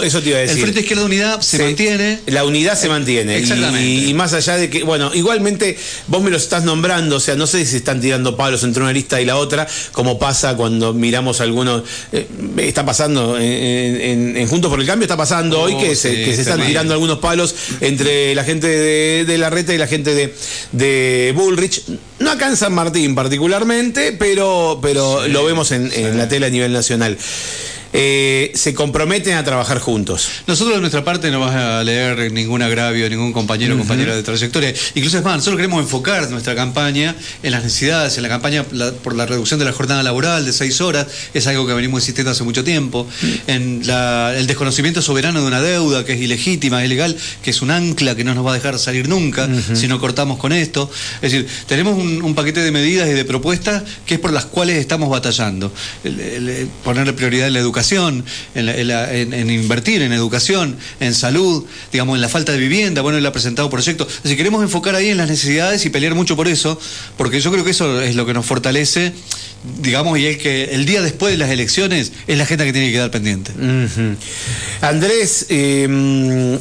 eso 0.04 0.20
te 0.20 0.30
iba 0.30 0.38
a 0.38 0.40
decir. 0.42 0.56
El 0.56 0.62
Frente 0.62 0.80
Izquierda 0.80 1.04
Unidad 1.04 1.40
se, 1.40 1.58
mantiene. 1.62 2.20
La 2.26 2.44
unidad 2.44 2.78
se 2.78 2.88
mantiene. 2.88 3.36
Exactamente. 3.38 4.08
Y, 4.08 4.14
más 4.14 4.32
allá 4.32 4.56
de 4.56 4.68
que, 4.68 4.82
bueno, 4.82 5.10
igualmente 5.32 5.78
vos 6.08 6.22
me 6.22 6.30
los 6.30 6.42
estás 6.42 6.64
nombrando, 6.64 7.16
o 7.16 7.20
sea, 7.20 7.36
no 7.36 7.46
sé 7.46 7.64
si 7.64 7.76
están 7.76 8.00
tirando 8.00 8.36
palos 8.36 8.64
entre 8.64 8.82
una 8.82 8.92
lista 8.92 9.20
y 9.20 9.24
la 9.24 9.36
otra, 9.36 9.66
como 9.92 10.18
pasa 10.18 10.56
cuando 10.56 10.92
miramos 10.92 11.40
algunos. 11.40 11.82
Eh, 12.12 12.26
está 12.58 12.84
pasando 12.84 13.38
en, 13.38 14.46
Juntos 14.48 14.70
por 14.70 14.80
el 14.80 14.86
Cambio, 14.86 15.04
está 15.04 15.16
pasando 15.16 15.60
hoy 15.60 15.76
que, 15.76 15.96
se, 15.96 16.24
que 16.24 16.34
se 16.34 16.42
están 16.42 16.64
tirando 16.66 16.92
algunos 16.92 17.18
palos 17.18 17.54
entre 17.80 18.34
la 18.34 18.44
gente 18.44 18.66
de, 18.66 19.38
la 19.38 19.48
reta 19.48 19.72
y 19.72 19.78
la 19.78 19.86
gente 19.86 20.14
de, 20.14 20.34
de 20.72 21.32
Bullrich. 21.34 21.82
No 22.18 22.30
acá 22.30 22.48
en 22.48 22.56
San 22.56 22.74
Martín 22.74 23.14
particularmente, 23.14 24.12
pero, 24.12 24.78
pero 24.82 25.26
lo 25.28 25.44
vemos 25.44 25.72
en, 25.72 25.90
en 25.92 26.18
la 26.18 26.28
tele 26.28 26.46
a 26.46 26.50
nivel 26.50 26.72
nacional. 26.72 27.16
Eh, 27.94 28.52
se 28.54 28.72
comprometen 28.72 29.34
a 29.34 29.44
trabajar 29.44 29.78
juntos. 29.78 30.28
Nosotros 30.46 30.76
de 30.76 30.80
nuestra 30.80 31.04
parte 31.04 31.30
no 31.30 31.40
vas 31.40 31.54
a 31.54 31.84
leer 31.84 32.32
ningún 32.32 32.62
agravio, 32.62 33.08
ningún 33.10 33.32
compañero 33.32 33.74
o 33.74 33.78
compañera 33.78 34.16
de 34.16 34.22
trayectoria. 34.22 34.72
Incluso 34.94 35.18
es 35.18 35.24
más, 35.24 35.36
nosotros 35.36 35.56
queremos 35.56 35.82
enfocar 35.82 36.30
nuestra 36.30 36.54
campaña 36.54 37.14
en 37.42 37.50
las 37.50 37.62
necesidades, 37.62 38.16
en 38.16 38.22
la 38.22 38.30
campaña 38.30 38.64
por 38.64 39.14
la 39.14 39.26
reducción 39.26 39.58
de 39.58 39.66
la 39.66 39.72
jornada 39.72 40.02
laboral 40.02 40.46
de 40.46 40.52
seis 40.52 40.80
horas, 40.80 41.06
es 41.34 41.46
algo 41.46 41.66
que 41.66 41.74
venimos 41.74 42.02
insistiendo 42.02 42.30
hace 42.30 42.44
mucho 42.44 42.64
tiempo, 42.64 43.06
en 43.46 43.82
el 43.86 44.46
desconocimiento 44.46 45.02
soberano 45.02 45.42
de 45.42 45.46
una 45.46 45.60
deuda 45.60 46.04
que 46.04 46.14
es 46.14 46.20
ilegítima, 46.20 46.80
es 46.80 46.86
ilegal, 46.86 47.16
que 47.42 47.50
es 47.50 47.60
un 47.60 47.70
ancla 47.70 48.14
que 48.14 48.24
no 48.24 48.34
nos 48.34 48.46
va 48.46 48.52
a 48.52 48.54
dejar 48.54 48.78
salir 48.78 49.08
nunca 49.08 49.48
si 49.74 49.86
no 49.86 50.00
cortamos 50.00 50.38
con 50.38 50.52
esto. 50.52 50.90
Es 51.20 51.32
decir, 51.32 51.46
tenemos 51.66 51.98
un, 51.98 52.32
paquete 52.32 52.60
de 52.60 52.70
medidas 52.70 53.08
y 53.10 53.12
de 53.12 53.26
propuestas 53.26 53.82
que 54.06 54.14
es 54.14 54.20
por 54.20 54.32
las 54.32 54.46
cuales 54.46 54.78
estamos 54.78 55.10
batallando. 55.10 55.70
ponerle 56.82 57.12
prioridad 57.12 57.48
en 57.48 57.52
la 57.52 57.58
educación 57.58 57.81
en, 58.54 59.50
invertir 59.50 60.02
en 60.02 60.12
educación, 60.12 60.76
en 61.00 61.14
salud, 61.14 61.64
digamos, 61.92 62.16
en 62.16 62.20
la 62.20 62.28
falta 62.28 62.52
de 62.52 62.58
vivienda. 62.58 63.02
Bueno, 63.02 63.18
él 63.18 63.26
ha 63.26 63.32
presentado 63.32 63.68
proyectos. 63.70 64.08
Si 64.24 64.36
queremos 64.36 64.62
enfocar 64.62 64.94
ahí 64.94 65.08
en 65.08 65.16
las 65.16 65.28
necesidades 65.28 65.84
y 65.84 65.90
pelear 65.90 66.14
mucho 66.14 66.36
por 66.36 66.48
eso, 66.48 66.78
porque 67.16 67.40
yo 67.40 67.50
creo 67.50 67.64
que 67.64 67.70
eso 67.70 68.00
es 68.00 68.14
lo 68.14 68.26
que 68.26 68.34
nos 68.34 68.46
fortalece, 68.46 69.12
digamos, 69.80 70.18
y 70.18 70.26
es 70.26 70.38
que 70.38 70.64
el 70.64 70.86
día 70.86 71.02
después 71.02 71.32
de 71.32 71.38
las 71.38 71.50
elecciones 71.50 72.12
es 72.26 72.38
la 72.38 72.46
gente 72.46 72.64
que 72.64 72.72
tiene 72.72 72.88
que 72.88 72.94
quedar 72.94 73.10
pendiente. 73.10 73.52
Andrés, 74.80 75.46
em, 75.48 76.58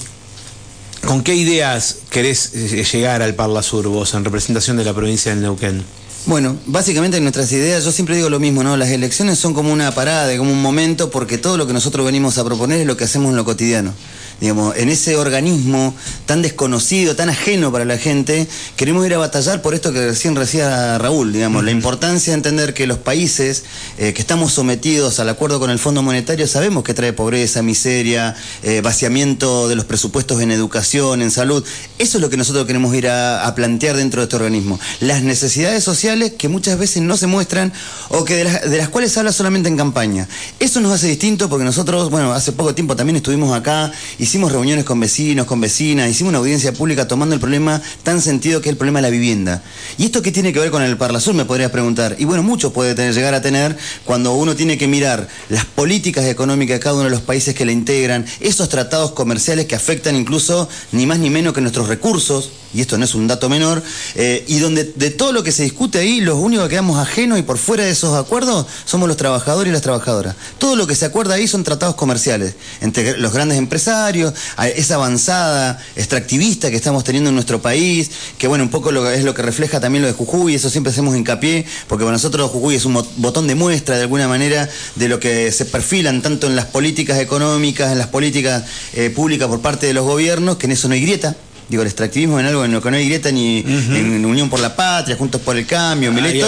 ¿con 1.06 1.24
qué 1.24 1.36
ideas 1.36 1.98
querés 2.10 2.52
eh, 2.54 2.84
llegar 2.92 3.22
al 3.22 3.36
Parla 3.36 3.64
Sur 3.64 3.88
vos 3.88 4.14
en 4.14 4.24
representación 4.24 4.78
de 4.78 4.86
la 4.86 4.94
provincia 4.94 5.32
del 5.32 5.42
Neuquén? 5.42 5.84
Bueno, 6.28 6.56
básicamente 6.68 7.20
nuestras 7.20 7.52
ideas, 7.52 7.84
yo 7.84 7.92
siempre 7.92 8.16
digo 8.16 8.30
lo 8.30 8.40
mismo, 8.40 8.64
¿no? 8.64 8.78
Las 8.78 8.90
elecciones 8.90 9.40
son 9.40 9.54
como 9.54 9.74
una 9.74 9.92
parada, 9.92 10.36
como 10.38 10.52
un 10.52 10.62
momento, 10.62 11.10
porque 11.10 11.38
todo 11.38 11.58
lo 11.58 11.66
que 11.66 11.74
nosotros 11.74 12.06
venimos 12.06 12.38
a 12.38 12.44
proponer 12.44 12.82
es 12.82 12.88
lo 12.88 12.96
que 12.96 13.06
hacemos 13.06 13.32
en 13.32 13.38
lo 13.38 13.46
cotidiano 13.46 13.94
digamos, 14.42 14.76
en 14.76 14.90
ese 14.90 15.16
organismo 15.16 15.94
tan 16.26 16.42
desconocido, 16.42 17.16
tan 17.16 17.30
ajeno 17.30 17.72
para 17.72 17.86
la 17.86 17.98
gente, 17.98 18.48
queremos 18.76 19.06
ir 19.06 19.14
a 19.14 19.20
batallar 19.20 19.62
por 19.62 19.76
esto 19.76 19.94
que 19.94 20.08
recién 20.08 20.34
decía 20.34 20.98
Raúl, 20.98 21.32
digamos, 21.32 21.64
la 21.64 21.70
importancia 21.70 22.34
de 22.34 22.38
entender 22.38 22.74
que 22.74 22.88
los 22.88 22.98
países 22.98 23.64
eh, 24.00 24.14
que 24.14 24.22
estamos 24.22 24.52
sometidos 24.52 25.20
al 25.20 25.30
acuerdo 25.30 25.60
con 25.60 25.70
el 25.70 25.78
Fondo 25.78 26.02
Monetario 26.02 26.48
sabemos 26.48 26.84
que 26.84 26.96
trae 26.96 27.14
pobreza, 27.14 27.62
miseria, 27.62 28.36
eh, 28.64 28.82
vaciamiento 28.82 29.68
de 29.68 29.76
los 29.76 29.86
presupuestos 29.86 30.42
en 30.42 30.52
educación, 30.52 31.22
en 31.22 31.30
salud. 31.30 31.64
Eso 32.00 32.18
es 32.18 32.22
lo 32.22 32.32
que 32.32 32.38
nosotros 32.38 32.66
queremos 32.66 32.96
ir 32.96 33.08
a, 33.08 33.52
plantear 33.56 33.98
dentro 33.98 34.22
de 34.22 34.24
este 34.24 34.38
organismo. 34.38 34.80
Las 35.02 35.22
necesidades 35.22 35.84
sociales 35.84 36.34
que 36.38 36.48
muchas 36.48 36.80
veces 36.80 37.04
no 37.04 37.16
se 37.16 37.28
muestran 37.28 37.72
o 38.10 38.24
que 38.24 38.38
de, 38.38 38.70
de 38.70 38.78
las 38.78 38.90
cuales 38.90 39.12
se 39.12 39.20
habla 39.20 39.34
solamente 39.34 39.70
en 39.70 39.78
campaña. 39.78 40.28
Eso 40.60 40.80
nos 40.80 40.94
hace 40.94 41.08
distinto 41.08 41.48
porque 41.48 41.66
nosotros, 41.66 42.10
bueno, 42.10 42.34
hace 42.34 42.54
poco 42.54 42.74
tiempo 42.74 42.96
también 42.96 43.18
estuvimos 43.18 43.56
acá 43.56 43.92
y 44.18 44.26
hicimos 44.32 44.54
reuniones 44.54 44.86
con 44.86 44.98
vecinos, 44.98 45.46
con 45.46 45.60
vecinas, 45.60 46.10
hicimos 46.10 46.30
una 46.30 46.38
audiencia 46.38 46.72
pública 46.72 47.06
tomando 47.06 47.36
el 47.36 47.42
problema 47.42 47.82
tan 48.04 48.22
sentido 48.22 48.62
que 48.62 48.70
es 48.70 48.72
el 48.72 48.78
problema 48.78 49.00
de 49.00 49.02
la 49.02 49.10
vivienda. 49.10 49.62
¿Y 49.98 50.06
esto 50.06 50.22
qué 50.22 50.32
tiene 50.32 50.54
que 50.54 50.60
ver 50.62 50.72
con 50.72 50.82
el 50.82 50.96
Parla 50.96 51.20
Sur? 51.20 51.34
Me 51.34 51.44
podrías 51.44 51.70
preguntar. 51.70 52.16
Y 52.18 52.24
bueno, 52.24 52.42
mucho 52.42 52.72
puede 52.72 52.96
tener, 52.96 53.14
llegar 53.14 53.34
a 53.34 53.42
tener 53.42 53.76
cuando 54.06 54.32
uno 54.32 54.56
tiene 54.56 54.78
que 54.78 54.88
mirar 54.88 55.28
las 55.50 55.66
políticas 55.66 56.24
económicas 56.28 56.76
de 56.76 56.80
cada 56.80 56.96
uno 56.96 57.04
de 57.04 57.10
los 57.10 57.20
países 57.20 57.54
que 57.54 57.66
la 57.66 57.74
integran, 57.74 58.26
esos 58.40 58.70
tratados 58.70 59.12
comerciales 59.12 59.66
que 59.66 59.76
afectan 59.76 60.16
incluso 60.16 60.70
ni 60.94 61.06
más 61.06 61.20
ni 61.20 61.30
menos 61.30 61.54
que 61.54 61.60
nuestros 61.60 61.90
recursos, 61.90 62.52
y 62.74 62.82
esto 62.82 62.98
no 62.98 63.06
es 63.06 63.16
un 63.16 63.28
dato 63.28 63.50
menor, 63.50 63.82
eh, 64.16 64.46
y 64.48 64.60
donde 64.60 64.84
de 64.84 65.10
todo 65.10 65.32
lo 65.32 65.44
que 65.44 65.52
se 65.52 65.64
discute 65.64 66.00
ahí, 66.00 66.22
los 66.22 66.36
únicos 66.36 66.66
que 66.66 66.72
quedamos 66.72 67.00
ajenos 67.00 67.40
y 67.40 67.42
por 67.42 67.58
fuera 67.58 67.84
de 67.84 67.92
esos 67.92 68.18
acuerdos 68.18 68.66
somos 68.86 69.08
los 69.08 69.18
trabajadores 69.18 69.72
y 69.72 69.74
las 69.74 69.82
trabajadoras. 69.82 70.36
Todo 70.58 70.76
lo 70.76 70.88
que 70.88 70.96
se 70.96 71.06
acuerda 71.06 71.36
ahí 71.36 71.48
son 71.48 71.64
tratados 71.64 71.96
comerciales 71.96 72.56
entre 72.82 73.18
los 73.18 73.34
grandes 73.34 73.58
empresarios, 73.58 74.34
esa 74.76 74.96
avanzada 74.96 75.84
extractivista 75.96 76.70
que 76.70 76.76
estamos 76.76 77.04
teniendo 77.04 77.30
en 77.30 77.36
nuestro 77.36 77.62
país, 77.62 78.12
que 78.38 78.48
bueno, 78.48 78.64
un 78.64 78.70
poco 78.70 78.92
es 79.10 79.24
lo 79.24 79.34
que 79.34 79.42
refleja 79.42 79.80
también 79.80 80.02
lo 80.02 80.08
de 80.08 80.14
Jujuy, 80.14 80.56
eso 80.56 80.70
siempre 80.70 80.92
hacemos 80.92 81.16
hincapié, 81.16 81.66
porque 81.88 82.04
para 82.04 82.14
nosotros 82.14 82.52
Jujuy 82.52 82.76
es 82.76 82.86
un 82.86 83.04
botón 83.18 83.48
de 83.48 83.56
muestra 83.56 83.96
de 83.96 84.04
alguna 84.04 84.28
manera 84.28 84.70
de 84.96 85.08
lo 85.08 85.20
que 85.20 85.52
se 85.52 85.66
perfilan 85.66 86.22
tanto 86.22 86.48
en 86.48 86.56
las 86.56 86.66
políticas 86.66 87.20
económicas, 87.20 87.92
en 87.92 87.98
las 87.98 88.08
políticas 88.08 88.64
eh, 88.94 89.10
públicas 89.10 89.48
por 89.48 89.62
parte 89.62 89.88
de 89.88 89.94
los 89.94 90.06
gobiernos, 90.06 90.58
que 90.58 90.68
en 90.68 90.74
eso 90.74 90.88
no 90.88 90.94
hay 90.94 91.02
grieta 91.02 91.36
digo, 91.72 91.84
el 91.84 91.88
extractivismo 91.88 92.38
en 92.38 92.46
algo 92.46 92.66
en 92.66 92.74
lo 92.74 92.82
que 92.82 92.92
no 92.92 92.98
hay 92.98 93.06
grieta 93.06 93.32
ni 93.32 93.60
en 93.60 94.26
Unión 94.26 94.50
por 94.50 94.60
la 94.60 94.76
Patria, 94.76 95.16
Juntos 95.16 95.40
por 95.40 95.56
el 95.56 95.66
Cambio, 95.66 96.12
hay, 96.12 96.42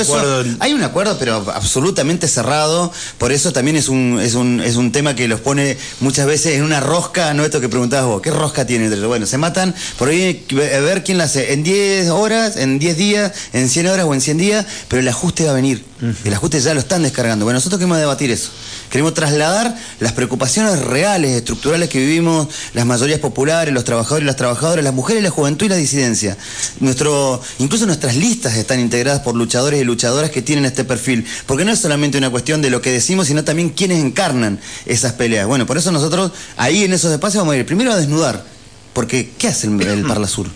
hay 0.60 0.74
un 0.74 0.84
acuerdo, 0.84 1.18
pero 1.18 1.46
absolutamente 1.54 2.28
cerrado, 2.28 2.92
por 3.18 3.32
eso 3.32 3.54
también 3.54 3.78
es 3.78 3.88
un, 3.88 4.20
es 4.22 4.36
un, 4.36 4.60
es 4.60 4.76
un 4.76 4.92
tema 4.92 5.16
que 5.16 5.30
los 5.30 5.40
pone 5.40 5.78
muchas 6.02 6.28
veces 6.28 6.58
en 6.58 6.64
una 6.64 6.82
rosca, 6.82 7.34
no 7.34 7.46
esto 7.46 7.62
que 7.62 7.70
preguntabas 7.70 8.06
vos, 8.06 8.22
¿qué 8.22 8.32
rosca 8.32 8.66
tiene 8.66 8.86
entre 8.86 9.00
Bueno, 9.08 9.26
se 9.26 9.38
matan, 9.38 9.74
por 9.98 10.10
ahí 10.10 10.46
a 10.52 10.80
ver 10.82 11.06
quién 11.06 11.18
la 11.18 11.24
hace, 11.24 11.54
en 11.54 11.64
10 11.64 12.10
horas, 12.10 12.58
en 12.58 12.80
10 12.80 12.98
días, 12.98 13.32
en 13.54 13.70
100 13.70 13.88
horas 13.88 14.06
o 14.06 14.14
en 14.14 14.20
100 14.20 14.38
días, 14.38 14.66
pero 14.90 15.00
el 15.00 15.08
ajuste 15.08 15.46
va 15.46 15.52
a 15.52 15.56
venir, 15.56 15.86
el 16.26 16.34
ajuste 16.34 16.60
ya 16.60 16.74
lo 16.74 16.82
están 16.82 17.04
descargando. 17.04 17.46
Bueno, 17.46 17.58
nosotros 17.58 17.80
queremos 17.80 17.98
debatir 17.98 18.30
eso. 18.30 18.50
Queremos 18.90 19.14
trasladar 19.14 19.76
las 20.00 20.12
preocupaciones 20.12 20.80
reales, 20.80 21.32
estructurales 21.32 21.90
que 21.90 22.00
vivimos 22.00 22.48
las 22.74 22.86
mayorías 22.86 23.20
populares, 23.20 23.74
los 23.74 23.84
trabajadores 23.84 24.24
y 24.24 24.28
las 24.28 24.36
trabajadoras, 24.36 24.84
las 24.84 24.94
mujeres, 24.94 25.13
la 25.22 25.30
juventud 25.30 25.66
y 25.66 25.70
la 25.70 25.76
disidencia. 25.76 26.38
Nuestro, 26.80 27.42
incluso 27.60 27.86
nuestras 27.86 28.16
listas 28.16 28.56
están 28.56 28.80
integradas 28.80 29.22
por 29.22 29.36
luchadores 29.36 29.82
y 29.82 29.84
luchadoras 29.84 30.32
que 30.32 30.42
tienen 30.42 30.66
este 30.66 30.84
perfil. 30.84 31.26
Porque 31.46 31.66
no 31.66 31.72
es 31.72 31.80
solamente 31.80 32.18
una 32.18 32.30
cuestión 32.30 32.62
de 32.62 32.70
lo 32.70 32.82
que 32.82 32.92
decimos, 32.92 33.28
sino 33.28 33.44
también 33.44 33.70
quienes 33.70 34.00
encarnan 34.00 34.60
esas 34.86 35.14
peleas. 35.14 35.48
Bueno, 35.48 35.66
por 35.66 35.78
eso 35.78 35.92
nosotros 35.92 36.32
ahí 36.58 36.84
en 36.84 36.94
esos 36.94 37.12
espacios 37.12 37.42
vamos 37.42 37.56
a 37.56 37.58
ir 37.58 37.66
primero 37.66 37.92
a 37.92 37.98
desnudar. 37.98 38.46
Porque, 38.94 39.32
¿qué 39.38 39.48
hace 39.48 39.68
el, 39.68 39.82
el 39.82 40.04
Parla 40.04 40.28
Sur? 40.28 40.48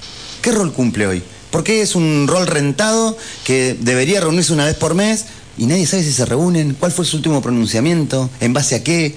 ¿Qué 0.41 0.51
rol 0.51 0.71
cumple 0.73 1.07
hoy? 1.07 1.23
Porque 1.49 1.81
es 1.81 1.95
un 1.95 2.27
rol 2.27 2.45
rentado 2.45 3.17
que 3.43 3.75
debería 3.79 4.21
reunirse 4.21 4.53
una 4.53 4.65
vez 4.65 4.75
por 4.75 4.93
mes 4.93 5.25
y 5.57 5.65
nadie 5.65 5.87
sabe 5.87 6.03
si 6.03 6.13
se 6.13 6.25
reúnen, 6.25 6.75
cuál 6.79 6.91
fue 6.91 7.03
su 7.03 7.17
último 7.17 7.41
pronunciamiento, 7.41 8.29
en 8.39 8.53
base 8.53 8.75
a 8.75 8.83
qué, 8.83 9.15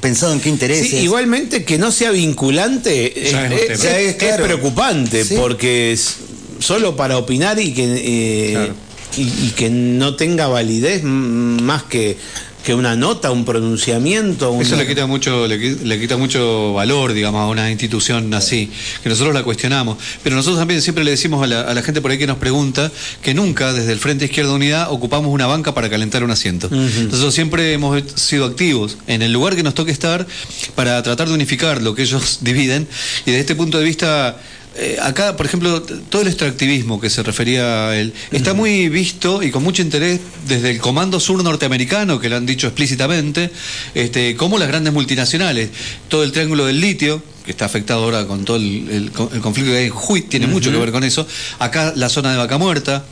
pensado 0.00 0.32
en 0.32 0.40
qué 0.40 0.48
intereses. 0.48 0.90
Sí, 0.90 0.96
igualmente 0.98 1.64
que 1.64 1.78
no 1.78 1.90
sea 1.90 2.10
vinculante 2.10 3.30
es, 3.30 4.14
preocupante, 4.36 5.24
porque 5.36 5.92
es 5.92 6.16
solo 6.58 6.96
para 6.96 7.18
opinar 7.18 7.58
y 7.60 7.72
que, 7.72 7.84
eh, 7.84 8.72
y 9.16 9.50
que 9.50 9.70
no 9.70 10.16
tenga 10.16 10.48
validez 10.48 11.02
más 11.04 11.84
que 11.84 12.16
que 12.64 12.74
una 12.74 12.96
nota, 12.96 13.30
un 13.30 13.44
pronunciamiento. 13.44 14.60
Eso 14.60 14.76
le 14.76 14.86
quita 14.86 15.06
mucho, 15.06 15.46
le, 15.46 16.00
quita 16.00 16.16
mucho 16.16 16.74
valor, 16.74 17.12
digamos, 17.12 17.40
a 17.40 17.46
una 17.46 17.70
institución 17.70 18.32
así, 18.34 18.70
que 19.02 19.08
nosotros 19.08 19.34
la 19.34 19.42
cuestionamos. 19.42 19.98
Pero 20.22 20.36
nosotros 20.36 20.58
también 20.58 20.82
siempre 20.82 21.04
le 21.04 21.12
decimos 21.12 21.42
a 21.42 21.46
la, 21.46 21.82
gente 21.82 22.00
por 22.00 22.10
ahí 22.10 22.18
que 22.18 22.26
nos 22.26 22.38
pregunta 22.38 22.90
que 23.22 23.34
nunca 23.34 23.72
desde 23.72 23.92
el 23.92 23.98
Frente 23.98 24.26
Izquierda 24.26 24.52
Unidad 24.52 24.88
ocupamos 24.90 25.32
una 25.32 25.46
banca 25.46 25.74
para 25.74 25.88
calentar 25.88 26.24
un 26.24 26.30
asiento. 26.30 26.68
Nosotros 26.70 27.34
siempre 27.34 27.72
hemos 27.72 28.02
sido 28.16 28.44
activos 28.44 28.98
en 29.06 29.22
el 29.22 29.32
lugar 29.32 29.56
que 29.56 29.62
nos 29.62 29.74
toque 29.74 29.92
estar 29.92 30.26
para 30.74 31.02
tratar 31.02 31.28
de 31.28 31.34
unificar 31.34 31.82
lo 31.82 31.94
que 31.94 32.02
ellos 32.02 32.38
dividen. 32.42 32.86
Y 33.24 33.30
desde 33.30 33.40
este 33.40 33.54
punto 33.54 33.78
de 33.78 33.84
vista 33.84 34.36
eh, 34.80 34.96
acá, 35.02 35.36
por 35.36 35.44
ejemplo, 35.44 35.82
todo 35.82 36.22
el 36.22 36.28
extractivismo 36.28 37.00
que 37.00 37.10
se 37.10 37.24
refería 37.24 37.88
a 37.88 37.96
él 37.96 38.12
está 38.30 38.54
muy 38.54 38.88
visto 38.88 39.42
y 39.42 39.50
con 39.50 39.64
mucho 39.64 39.82
interés 39.82 40.20
desde 40.46 40.70
el 40.70 40.78
Comando 40.78 41.18
Sur 41.18 41.42
norteamericano, 41.42 42.20
que 42.20 42.28
lo 42.28 42.36
han 42.36 42.46
dicho 42.46 42.68
explícitamente, 42.68 43.50
este, 43.94 44.36
como 44.36 44.56
las 44.56 44.68
grandes 44.68 44.92
multinacionales, 44.92 45.70
todo 46.08 46.22
el 46.22 46.30
triángulo 46.30 46.64
del 46.64 46.80
litio, 46.80 47.20
que 47.48 47.52
está 47.52 47.64
afectado 47.64 48.04
ahora 48.04 48.26
con 48.26 48.44
todo 48.44 48.58
el, 48.58 49.10
conflicto 49.10 49.72
que 49.72 49.78
hay 49.78 49.84
en 49.86 49.90
Jujuy, 49.90 50.20
tiene 50.20 50.46
mucho 50.46 50.70
que 50.70 50.76
ver 50.76 50.92
con 50.92 51.02
eso. 51.02 51.26
Acá 51.58 51.94
la 51.96 52.10
zona 52.10 52.30
de 52.30 52.36
Vaca 52.36 52.58
Muerta, 52.58 53.06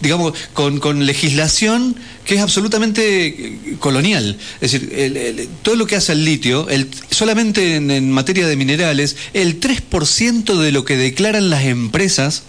digamos, 0.00 0.34
con, 0.52 1.04
legislación 1.04 1.96
que 2.24 2.36
es 2.36 2.40
absolutamente 2.40 3.26
eh, 3.26 3.76
colonial. 3.80 4.38
Es 4.60 4.70
decir, 4.70 5.48
todo 5.62 5.74
lo 5.74 5.88
que 5.88 5.96
hace 5.96 6.12
el 6.12 6.24
litio, 6.24 6.68
el, 6.68 6.88
solamente 7.10 7.74
en, 7.74 8.12
materia 8.12 8.46
de 8.46 8.54
minerales, 8.54 9.16
el 9.34 9.58
3% 9.58 10.56
de 10.60 10.70
lo 10.70 10.84
que 10.84 10.96
declaran 10.96 11.50
las 11.50 11.64
empresas 11.64 12.44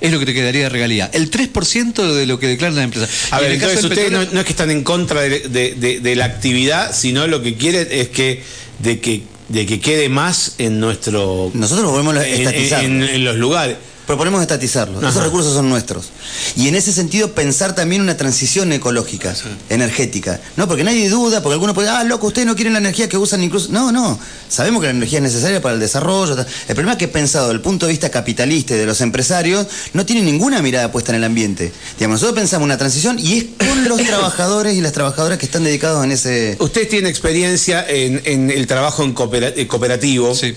es 0.00 0.10
lo 0.10 0.18
que 0.18 0.26
te 0.26 0.34
quedaría 0.34 0.62
de 0.62 0.68
regalía. 0.68 1.08
El 1.12 1.30
3% 1.30 2.12
de 2.12 2.26
lo 2.26 2.40
que 2.40 2.48
declaran 2.48 2.74
las 2.74 2.84
empresas. 2.86 3.08
A 3.30 3.38
ver, 3.38 3.52
entonces 3.52 3.84
ustedes 3.84 4.10
no, 4.10 4.22
es 4.22 4.44
que 4.44 4.50
están 4.50 4.72
en 4.72 4.82
contra 4.82 5.20
de, 5.20 6.14
la 6.16 6.24
actividad, 6.24 6.92
sino 6.92 7.28
lo 7.28 7.40
que 7.40 7.54
quieren 7.54 7.86
es 7.88 8.08
que 8.08 8.42
de 8.80 8.98
que 8.98 9.22
de 9.52 9.66
que 9.66 9.80
quede 9.80 10.08
más 10.08 10.54
en 10.58 10.80
nuestro... 10.80 11.50
Nosotros 11.52 11.84
lo 11.84 11.92
podemos 11.92 12.16
estatizar. 12.16 12.82
en 12.84 13.24
los 13.24 13.36
lugares. 13.36 13.76
Proponemos 14.06 14.42
estatizarlo. 14.42 14.98
Esos 15.06 15.22
recursos 15.22 15.54
son 15.54 15.68
nuestros. 15.68 16.10
Y 16.56 16.66
en 16.66 16.74
ese 16.74 16.92
sentido 16.92 17.32
pensar 17.32 17.74
también 17.74 18.02
una 18.02 18.16
transición 18.16 18.72
ecológica, 18.72 19.34
energética. 19.68 20.40
No, 20.56 20.66
porque 20.66 20.82
nadie 20.82 21.08
duda, 21.08 21.40
porque 21.40 21.54
algunos 21.54 21.74
pueden, 21.74 21.92
ah, 21.92 22.02
loco, 22.02 22.26
ustedes 22.26 22.46
no 22.46 22.56
quieren 22.56 22.72
la 22.72 22.80
energía 22.80 23.08
que 23.08 23.16
usan 23.16 23.42
incluso. 23.44 23.70
No, 23.70 23.92
no. 23.92 24.18
Sabemos 24.48 24.80
que 24.80 24.88
la 24.88 24.90
energía 24.92 25.18
es 25.18 25.22
necesaria 25.22 25.62
para 25.62 25.74
el 25.74 25.80
desarrollo. 25.80 26.34
El 26.34 26.74
problema 26.74 26.92
es 26.92 26.98
que 26.98 27.06
pensado 27.06 27.46
desde 27.46 27.56
el 27.56 27.60
punto 27.60 27.86
de 27.86 27.92
vista 27.92 28.10
capitalista 28.10 28.74
y 28.74 28.78
de 28.78 28.86
los 28.86 29.00
empresarios, 29.00 29.68
no 29.92 30.04
tiene 30.04 30.22
ninguna 30.22 30.60
mirada 30.62 30.90
puesta 30.90 31.12
en 31.12 31.16
el 31.16 31.24
ambiente. 31.24 31.72
Digamos, 31.96 32.16
nosotros 32.16 32.40
pensamos 32.40 32.64
una 32.64 32.78
transición 32.78 33.18
y 33.20 33.38
es 33.38 33.44
con 33.58 33.88
los 33.88 34.02
trabajadores 34.06 34.74
y 34.74 34.80
las 34.80 34.92
trabajadoras 34.92 35.38
que 35.38 35.46
están 35.46 35.62
dedicados 35.62 36.04
en 36.04 36.10
ese. 36.10 36.56
Usted 36.58 36.88
tiene 36.88 37.08
experiencia 37.08 37.86
en, 37.88 38.20
en 38.24 38.50
el 38.50 38.66
trabajo 38.66 39.04
en 39.04 39.12
cooperativo. 39.12 40.34
Sí. 40.34 40.54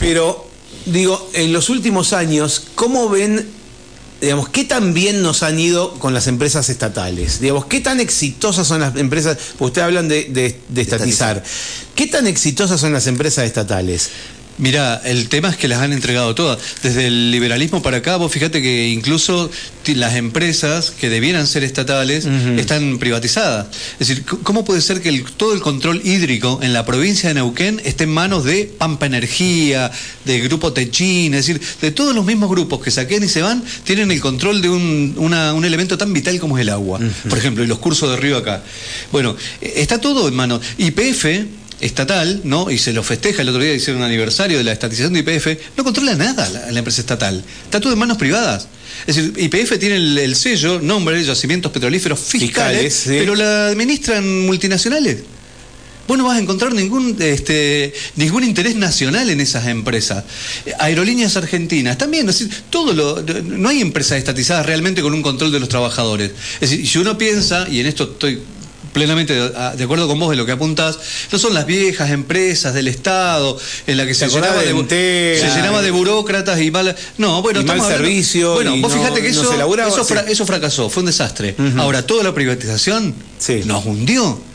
Pero 0.00 0.51
digo, 0.86 1.30
en 1.34 1.52
los 1.52 1.70
últimos 1.70 2.12
años, 2.12 2.62
¿cómo 2.74 3.08
ven, 3.08 3.48
digamos, 4.20 4.48
qué 4.48 4.64
tan 4.64 4.94
bien 4.94 5.22
nos 5.22 5.42
han 5.42 5.58
ido 5.58 5.94
con 5.94 6.14
las 6.14 6.26
empresas 6.26 6.68
estatales? 6.68 7.40
Digamos, 7.40 7.66
¿qué 7.66 7.80
tan 7.80 8.00
exitosas 8.00 8.66
son 8.66 8.80
las 8.80 8.96
empresas? 8.96 9.38
Porque 9.58 9.64
ustedes 9.64 9.86
hablan 9.86 10.08
de, 10.08 10.24
de 10.68 10.80
estatizar. 10.80 11.42
¿Qué 11.94 12.06
tan 12.06 12.26
exitosas 12.26 12.80
son 12.80 12.92
las 12.92 13.06
empresas 13.06 13.44
estatales? 13.44 14.10
Mira, 14.58 15.00
el 15.04 15.28
tema 15.28 15.48
es 15.48 15.56
que 15.56 15.68
las 15.68 15.80
han 15.80 15.92
entregado 15.92 16.34
todas. 16.34 16.58
Desde 16.82 17.06
el 17.06 17.30
liberalismo 17.30 17.82
para 17.82 17.98
acá, 17.98 18.16
vos 18.16 18.30
fíjate 18.30 18.62
que 18.62 18.88
incluso 18.88 19.50
las 19.86 20.14
empresas 20.14 20.90
que 20.90 21.08
debieran 21.08 21.46
ser 21.46 21.64
estatales 21.64 22.26
están 22.56 22.98
privatizadas. 22.98 23.66
Es 23.98 24.08
decir, 24.08 24.24
¿cómo 24.24 24.64
puede 24.64 24.80
ser 24.80 25.00
que 25.00 25.24
todo 25.36 25.54
el 25.54 25.60
control 25.60 26.00
hídrico 26.04 26.60
en 26.62 26.72
la 26.72 26.84
provincia 26.84 27.28
de 27.28 27.34
Neuquén 27.36 27.80
esté 27.84 28.04
en 28.04 28.10
manos 28.10 28.44
de 28.44 28.70
Pampa 28.78 29.06
Energía, 29.06 29.90
de 30.24 30.40
Grupo 30.40 30.72
Techín? 30.72 31.34
Es 31.34 31.46
decir, 31.46 31.60
de 31.80 31.90
todos 31.90 32.14
los 32.14 32.24
mismos 32.24 32.50
grupos 32.50 32.80
que 32.82 32.90
saquen 32.90 33.24
y 33.24 33.28
se 33.28 33.42
van, 33.42 33.62
tienen 33.84 34.10
el 34.10 34.20
control 34.20 34.62
de 34.62 34.68
un, 34.68 35.14
un 35.16 35.64
elemento 35.64 35.98
tan 35.98 36.12
vital 36.12 36.38
como 36.38 36.58
es 36.58 36.62
el 36.62 36.68
agua. 36.68 37.00
Por 37.28 37.38
ejemplo, 37.38 37.64
y 37.64 37.66
los 37.66 37.78
cursos 37.78 38.10
de 38.10 38.16
río 38.16 38.36
acá. 38.36 38.62
Bueno, 39.10 39.36
está 39.60 40.00
todo 40.00 40.28
en 40.28 40.34
manos. 40.34 40.60
YPF 40.78 41.26
estatal, 41.82 42.40
¿no? 42.44 42.70
Y 42.70 42.78
se 42.78 42.92
lo 42.92 43.02
festeja 43.02 43.42
el 43.42 43.48
otro 43.48 43.60
día, 43.60 43.74
hicieron 43.74 44.02
un 44.02 44.06
aniversario 44.06 44.56
de 44.56 44.64
la 44.64 44.72
estatización 44.72 45.12
de 45.12 45.20
IPF, 45.20 45.76
no 45.76 45.84
controla 45.84 46.14
nada 46.14 46.48
la, 46.48 46.78
empresa 46.78 47.00
estatal. 47.00 47.44
Está 47.64 47.80
todo 47.80 47.92
en 47.92 47.98
manos 47.98 48.16
privadas. 48.16 48.68
Es 49.06 49.16
decir, 49.16 49.32
IPF 49.36 49.78
tiene 49.78 49.96
el, 49.96 50.36
sello, 50.36 50.80
nombre, 50.80 51.22
yacimientos 51.22 51.72
petrolíferos 51.72 52.20
fiscales, 52.20 53.02
pero 53.06 53.34
la 53.34 53.68
administran 53.68 54.46
multinacionales. 54.46 55.18
Vos 56.06 56.18
no 56.18 56.24
vas 56.24 56.36
a 56.36 56.40
encontrar 56.40 56.72
ningún, 56.72 57.16
este, 57.20 57.92
ningún 58.16 58.44
interés 58.44 58.76
nacional 58.76 59.30
en 59.30 59.40
esas 59.40 59.66
empresas. 59.66 60.24
Aerolíneas 60.78 61.36
argentinas, 61.36 61.98
también, 61.98 62.28
es 62.28 62.38
decir, 62.38 62.62
todo 62.70 62.92
lo, 62.92 63.22
no 63.42 63.68
hay 63.68 63.80
empresas 63.80 64.18
estatizadas 64.18 64.66
realmente 64.66 65.02
con 65.02 65.14
un 65.14 65.22
control 65.22 65.50
de 65.50 65.58
los 65.60 65.68
trabajadores. 65.68 66.30
Es 66.60 66.70
decir, 66.70 66.86
si 66.86 66.98
uno 66.98 67.18
piensa, 67.18 67.68
y 67.68 67.80
en 67.80 67.86
esto 67.86 68.04
estoy 68.04 68.40
plenamente 68.92 69.34
de, 69.34 69.84
acuerdo 69.84 70.06
con 70.06 70.18
vos 70.18 70.30
de 70.30 70.36
lo 70.36 70.46
que 70.46 70.52
apuntás, 70.52 70.98
no 71.30 71.38
son 71.38 71.54
las 71.54 71.66
viejas 71.66 72.10
empresas 72.10 72.74
del 72.74 72.88
Estado 72.88 73.58
en 73.86 73.96
la 73.96 74.06
que 74.06 74.14
se 74.14 74.28
llenaba 74.28 74.62
de, 74.62 75.38
se 75.40 75.48
llenaba 75.54 75.82
de 75.82 75.90
burócratas 75.90 76.60
y 76.60 76.70
mal, 76.70 76.94
no, 77.18 77.42
bueno, 77.42 77.62
mal 77.64 77.80
servicio. 77.80 78.54
Bueno, 78.54 78.76
vos 78.78 78.92
fíjate 78.92 79.22
que 79.22 79.28
eso, 79.28 79.42
eso, 80.26 80.46
fracasó, 80.46 80.90
fue 80.90 81.02
un 81.02 81.06
desastre. 81.06 81.54
Ahora, 81.78 82.06
toda 82.06 82.22
la 82.24 82.34
privatización 82.34 83.14
nos 83.64 83.84
hundió. 83.84 84.52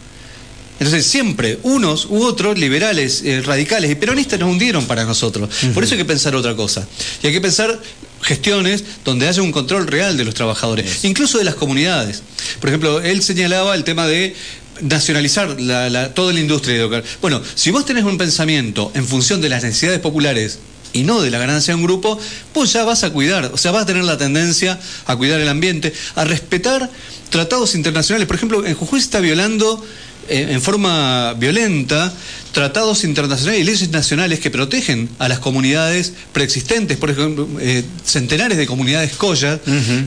Entonces 0.79 1.07
siempre 1.07 1.57
unos 1.63 2.05
u 2.05 2.23
otros, 2.23 2.57
liberales, 2.57 3.23
eh, 3.25 3.41
radicales 3.41 3.89
y 3.89 3.95
peronistas 3.95 4.39
nos 4.39 4.49
hundieron 4.49 4.85
para 4.85 5.05
nosotros. 5.05 5.49
Por 5.73 5.83
eso 5.83 5.95
hay 5.95 5.97
que 5.97 6.05
pensar 6.05 6.35
otra 6.35 6.55
cosa. 6.55 6.87
Y 7.23 7.27
hay 7.27 7.33
que 7.33 7.41
pensar 7.41 7.79
gestiones 8.21 8.83
donde 9.05 9.27
haya 9.27 9.41
un 9.41 9.51
control 9.51 9.87
real 9.87 10.17
de 10.17 10.25
los 10.25 10.33
trabajadores, 10.33 11.03
incluso 11.05 11.37
de 11.37 11.43
las 11.43 11.55
comunidades. 11.55 12.23
Por 12.59 12.69
ejemplo, 12.69 13.01
él 13.01 13.21
señalaba 13.21 13.75
el 13.75 13.83
tema 13.83 14.07
de 14.07 14.35
nacionalizar 14.81 15.59
la, 15.59 16.13
toda 16.13 16.33
la 16.33 16.39
industria 16.39 16.87
de 16.87 17.03
Bueno, 17.21 17.41
si 17.55 17.71
vos 17.71 17.85
tenés 17.85 18.03
un 18.03 18.17
pensamiento 18.17 18.91
en 18.93 19.05
función 19.07 19.41
de 19.41 19.49
las 19.49 19.63
necesidades 19.63 19.99
populares 19.99 20.59
y 20.93 21.03
no 21.03 21.21
de 21.21 21.31
la 21.31 21.37
ganancia 21.37 21.73
de 21.73 21.79
un 21.79 21.85
grupo, 21.85 22.19
pues 22.53 22.73
ya 22.73 22.83
vas 22.83 23.03
a 23.03 23.11
cuidar, 23.11 23.51
o 23.53 23.57
sea, 23.57 23.71
vas 23.71 23.83
a 23.83 23.85
tener 23.85 24.03
la 24.03 24.17
tendencia 24.17 24.79
a 25.05 25.15
cuidar 25.15 25.39
el 25.39 25.49
ambiente, 25.49 25.93
a 26.15 26.25
respetar 26.25 26.89
tratados 27.29 27.75
internacionales. 27.75 28.27
Por 28.27 28.35
ejemplo, 28.35 28.65
en 28.65 28.73
Jujuy 28.73 28.99
se 28.99 29.05
está 29.05 29.19
violando 29.19 29.83
en 30.29 30.61
forma 30.61 31.33
violenta 31.33 32.13
tratados 32.57 33.03
internacionales 33.03 33.61
y 33.61 33.63
leyes 33.63 33.89
nacionales 33.91 34.39
que 34.39 34.49
protegen 34.49 35.09
a 35.19 35.27
las 35.27 35.37
comunidades 35.37 36.13
preexistentes, 36.33 36.97
por 36.97 37.11
ejemplo, 37.11 37.47
eh, 37.59 37.83
centenares 38.03 38.57
de 38.57 38.65
comunidades 38.65 39.13
collas, 39.13 39.59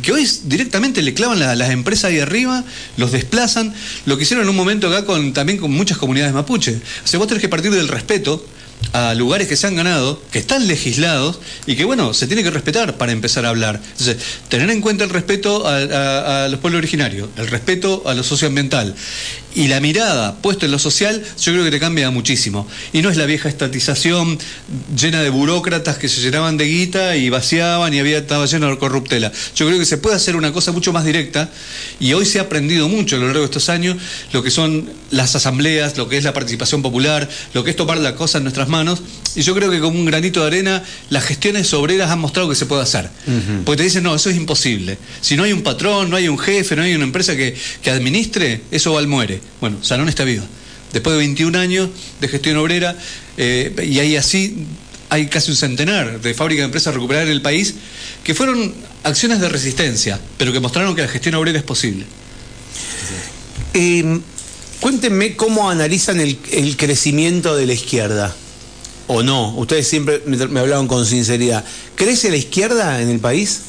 que 0.02 0.10
hoy 0.10 0.28
directamente 0.44 1.00
le 1.00 1.14
clavan 1.14 1.40
a 1.42 1.54
las 1.54 1.70
empresas 1.70 2.06
ahí 2.06 2.18
arriba, 2.18 2.64
los 2.96 3.12
desplazan, 3.12 3.72
lo 4.04 4.16
que 4.16 4.24
hicieron 4.24 4.44
en 4.44 4.50
un 4.50 4.56
momento 4.56 4.88
acá 4.88 5.04
con, 5.04 5.32
también 5.32 5.58
con 5.58 5.70
muchas 5.70 5.96
comunidades 5.96 6.34
mapuche. 6.34 6.80
O 7.04 7.06
sea, 7.06 7.18
vos 7.18 7.28
tenés 7.28 7.40
que 7.40 7.48
partir 7.48 7.70
del 7.70 7.86
respeto 7.86 8.44
a 8.94 9.14
lugares 9.14 9.46
que 9.46 9.54
se 9.56 9.66
han 9.66 9.76
ganado, 9.76 10.20
que 10.32 10.38
están 10.38 10.66
legislados 10.66 11.38
y 11.66 11.76
que, 11.76 11.84
bueno, 11.84 12.14
se 12.14 12.26
tiene 12.26 12.42
que 12.42 12.50
respetar 12.50 12.96
para 12.96 13.12
empezar 13.12 13.46
a 13.46 13.50
hablar. 13.50 13.80
Entonces, 13.92 14.16
tener 14.48 14.70
en 14.70 14.80
cuenta 14.80 15.04
el 15.04 15.10
respeto 15.10 15.68
a, 15.68 16.44
a 16.44 16.48
los 16.48 16.58
pueblos 16.58 16.78
originarios, 16.78 17.28
el 17.36 17.46
respeto 17.46 18.02
a 18.06 18.14
lo 18.14 18.24
socioambiental 18.24 18.96
y 19.54 19.68
la 19.68 19.80
mirada 19.80 20.36
puesta 20.36 20.66
en 20.66 20.72
lo 20.72 20.78
social, 20.78 21.22
yo 21.40 21.52
creo 21.52 21.64
que 21.64 21.70
te 21.70 21.80
cambia 21.80 22.10
muchísimo. 22.10 22.66
Y 22.92 23.02
no 23.02 23.10
es 23.10 23.16
la 23.16 23.26
vieja 23.26 23.48
estatización 23.48 24.38
llena 24.96 25.22
de 25.22 25.30
burócratas 25.30 25.98
que 25.98 26.08
se 26.08 26.20
llenaban 26.20 26.56
de 26.56 26.66
guita 26.66 27.16
y 27.16 27.30
vaciaban 27.30 27.92
y 27.92 27.98
había, 27.98 28.18
estaba 28.18 28.46
lleno 28.46 28.68
de 28.68 28.78
corruptela. 28.78 29.32
Yo 29.56 29.66
creo 29.66 29.78
que 29.78 29.84
se 29.84 29.98
puede 29.98 30.16
hacer 30.16 30.36
una 30.36 30.52
cosa 30.52 30.72
mucho 30.72 30.92
más 30.92 31.04
directa 31.04 31.50
y 31.98 32.12
hoy 32.12 32.26
se 32.26 32.38
ha 32.38 32.42
aprendido 32.42 32.88
mucho 32.88 33.16
a 33.16 33.18
lo 33.18 33.26
largo 33.26 33.40
de 33.40 33.46
estos 33.46 33.68
años 33.68 33.96
lo 34.32 34.42
que 34.42 34.50
son 34.50 34.88
las 35.10 35.34
asambleas, 35.34 35.96
lo 35.96 36.08
que 36.08 36.16
es 36.16 36.24
la 36.24 36.32
participación 36.32 36.82
popular, 36.82 37.28
lo 37.54 37.64
que 37.64 37.70
es 37.70 37.76
tomar 37.76 37.98
la 37.98 38.14
cosa 38.14 38.38
en 38.38 38.44
nuestras 38.44 38.68
manos. 38.68 39.02
Y 39.34 39.42
yo 39.42 39.54
creo 39.54 39.70
que 39.70 39.80
como 39.80 39.98
un 39.98 40.04
granito 40.04 40.40
de 40.40 40.46
arena, 40.46 40.82
las 41.08 41.24
gestiones 41.24 41.72
obreras 41.74 42.10
han 42.10 42.18
mostrado 42.18 42.48
que 42.48 42.54
se 42.54 42.66
puede 42.66 42.82
hacer. 42.82 43.08
Porque 43.64 43.78
te 43.78 43.84
dicen, 43.84 44.02
no, 44.02 44.14
eso 44.14 44.30
es 44.30 44.36
imposible. 44.36 44.98
Si 45.20 45.36
no 45.36 45.44
hay 45.44 45.52
un 45.52 45.62
patrón, 45.62 46.10
no 46.10 46.16
hay 46.16 46.28
un 46.28 46.38
jefe, 46.38 46.76
no 46.76 46.82
hay 46.82 46.94
una 46.94 47.04
empresa 47.04 47.36
que, 47.36 47.56
que 47.82 47.90
administre, 47.90 48.62
eso 48.70 48.92
va 48.92 49.00
al 49.00 49.06
muere. 49.06 49.39
Bueno, 49.60 49.78
Salón 49.82 50.08
está 50.08 50.24
viva. 50.24 50.44
Después 50.92 51.14
de 51.14 51.18
21 51.18 51.58
años 51.58 51.90
de 52.20 52.28
gestión 52.28 52.56
obrera, 52.56 52.96
eh, 53.36 53.74
y 53.86 53.98
ahí 54.00 54.16
así 54.16 54.66
hay 55.08 55.26
casi 55.26 55.50
un 55.50 55.56
centenar 55.56 56.20
de 56.20 56.34
fábricas 56.34 56.62
de 56.62 56.66
empresas 56.66 56.94
recuperadas 56.94 57.28
en 57.28 57.32
el 57.32 57.42
país, 57.42 57.74
que 58.24 58.34
fueron 58.34 58.72
acciones 59.02 59.40
de 59.40 59.48
resistencia, 59.48 60.20
pero 60.38 60.52
que 60.52 60.60
mostraron 60.60 60.94
que 60.94 61.02
la 61.02 61.08
gestión 61.08 61.34
obrera 61.34 61.58
es 61.58 61.64
posible. 61.64 62.06
Eh, 63.74 64.20
cuéntenme 64.80 65.36
cómo 65.36 65.70
analizan 65.70 66.20
el, 66.20 66.36
crecimiento 66.76 67.56
de 67.56 67.66
la 67.66 67.72
izquierda. 67.72 68.34
¿O 69.08 69.22
no? 69.22 69.54
Ustedes 69.56 69.88
siempre 69.88 70.22
me, 70.26 70.36
me 70.46 70.86
con 70.86 71.04
sinceridad. 71.04 71.64
¿Crece 71.96 72.30
la 72.30 72.36
izquierda 72.36 73.02
en 73.02 73.08
el 73.08 73.18
país? 73.18 73.62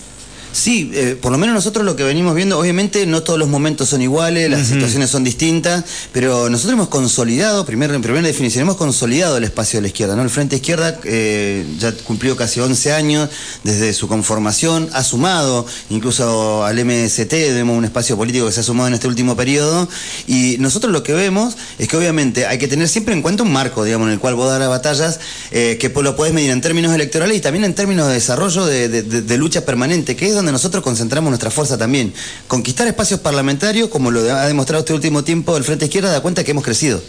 Sí, 0.53 0.91
eh, 0.93 1.17
por 1.19 1.31
lo 1.31 1.37
menos 1.37 1.55
nosotros 1.55 1.85
lo 1.85 1.95
que 1.95 2.03
venimos 2.03 2.35
viendo, 2.35 2.59
obviamente 2.59 3.05
no 3.05 3.23
todos 3.23 3.39
los 3.39 3.47
momentos 3.47 3.87
son 3.89 4.01
iguales, 4.01 4.49
las 4.49 4.67
situaciones 4.67 5.09
son 5.09 5.23
distintas, 5.23 5.85
pero 6.11 6.49
nosotros 6.49 6.73
hemos 6.73 6.89
consolidado, 6.89 7.65
primero, 7.65 7.93
en 7.93 8.01
primera 8.01 8.27
definición, 8.27 8.63
hemos 8.63 8.75
consolidado 8.75 9.37
el 9.37 9.45
espacio 9.45 9.77
de 9.77 9.83
la 9.83 9.87
izquierda, 9.87 10.15
¿no? 10.15 10.23
El 10.23 10.29
Frente 10.29 10.57
Izquierda 10.57 10.99
eh, 11.05 11.65
ya 11.79 11.93
cumplió 12.03 12.35
casi 12.35 12.59
11 12.59 12.91
años 12.91 13.29
desde 13.63 13.93
su 13.93 14.09
conformación, 14.09 14.89
ha 14.91 15.03
sumado 15.03 15.65
incluso 15.89 16.65
al 16.65 16.83
MST, 16.83 17.31
vemos 17.31 17.77
un 17.77 17.85
espacio 17.85 18.17
político 18.17 18.45
que 18.45 18.51
se 18.51 18.59
ha 18.59 18.63
sumado 18.63 18.89
en 18.89 18.95
este 18.95 19.07
último 19.07 19.37
periodo, 19.37 19.87
y 20.27 20.57
nosotros 20.59 20.91
lo 20.91 21.01
que 21.01 21.13
vemos 21.13 21.55
es 21.79 21.87
que 21.87 21.95
obviamente 21.95 22.45
hay 22.45 22.57
que 22.57 22.67
tener 22.67 22.89
siempre 22.89 23.13
en 23.13 23.21
cuenta 23.21 23.43
un 23.43 23.53
marco, 23.53 23.85
digamos, 23.85 24.07
en 24.07 24.13
el 24.13 24.19
cual 24.19 24.35
vos 24.35 24.49
dar 24.49 24.67
batallas, 24.67 25.21
eh, 25.51 25.77
que 25.79 25.89
lo 26.01 26.15
podés 26.15 26.33
medir 26.33 26.49
en 26.49 26.61
términos 26.61 26.93
electorales 26.93 27.37
y 27.37 27.39
también 27.39 27.63
en 27.63 27.73
términos 27.73 28.07
de 28.07 28.15
desarrollo 28.15 28.65
de, 28.65 28.89
de 28.89 29.37
lucha 29.37 29.63
permanente, 29.63 30.15
que 30.15 30.27
es 30.27 30.40
donde 30.41 30.51
nosotros 30.51 30.83
concentramos 30.83 31.29
nuestra 31.29 31.51
fuerza 31.51 31.77
también. 31.77 32.13
Conquistar 32.47 32.87
espacios 32.87 33.19
parlamentarios, 33.19 33.89
como 33.89 34.11
lo 34.11 34.21
ha 34.21 34.47
demostrado 34.47 34.81
este 34.81 34.93
último 34.93 35.23
tiempo 35.23 35.55
el 35.57 35.63
Frente 35.63 35.85
Izquierda, 35.85 36.11
da 36.11 36.21
cuenta 36.21 36.43
que 36.43 36.51
hemos 36.51 36.63
crecido. 36.63 37.01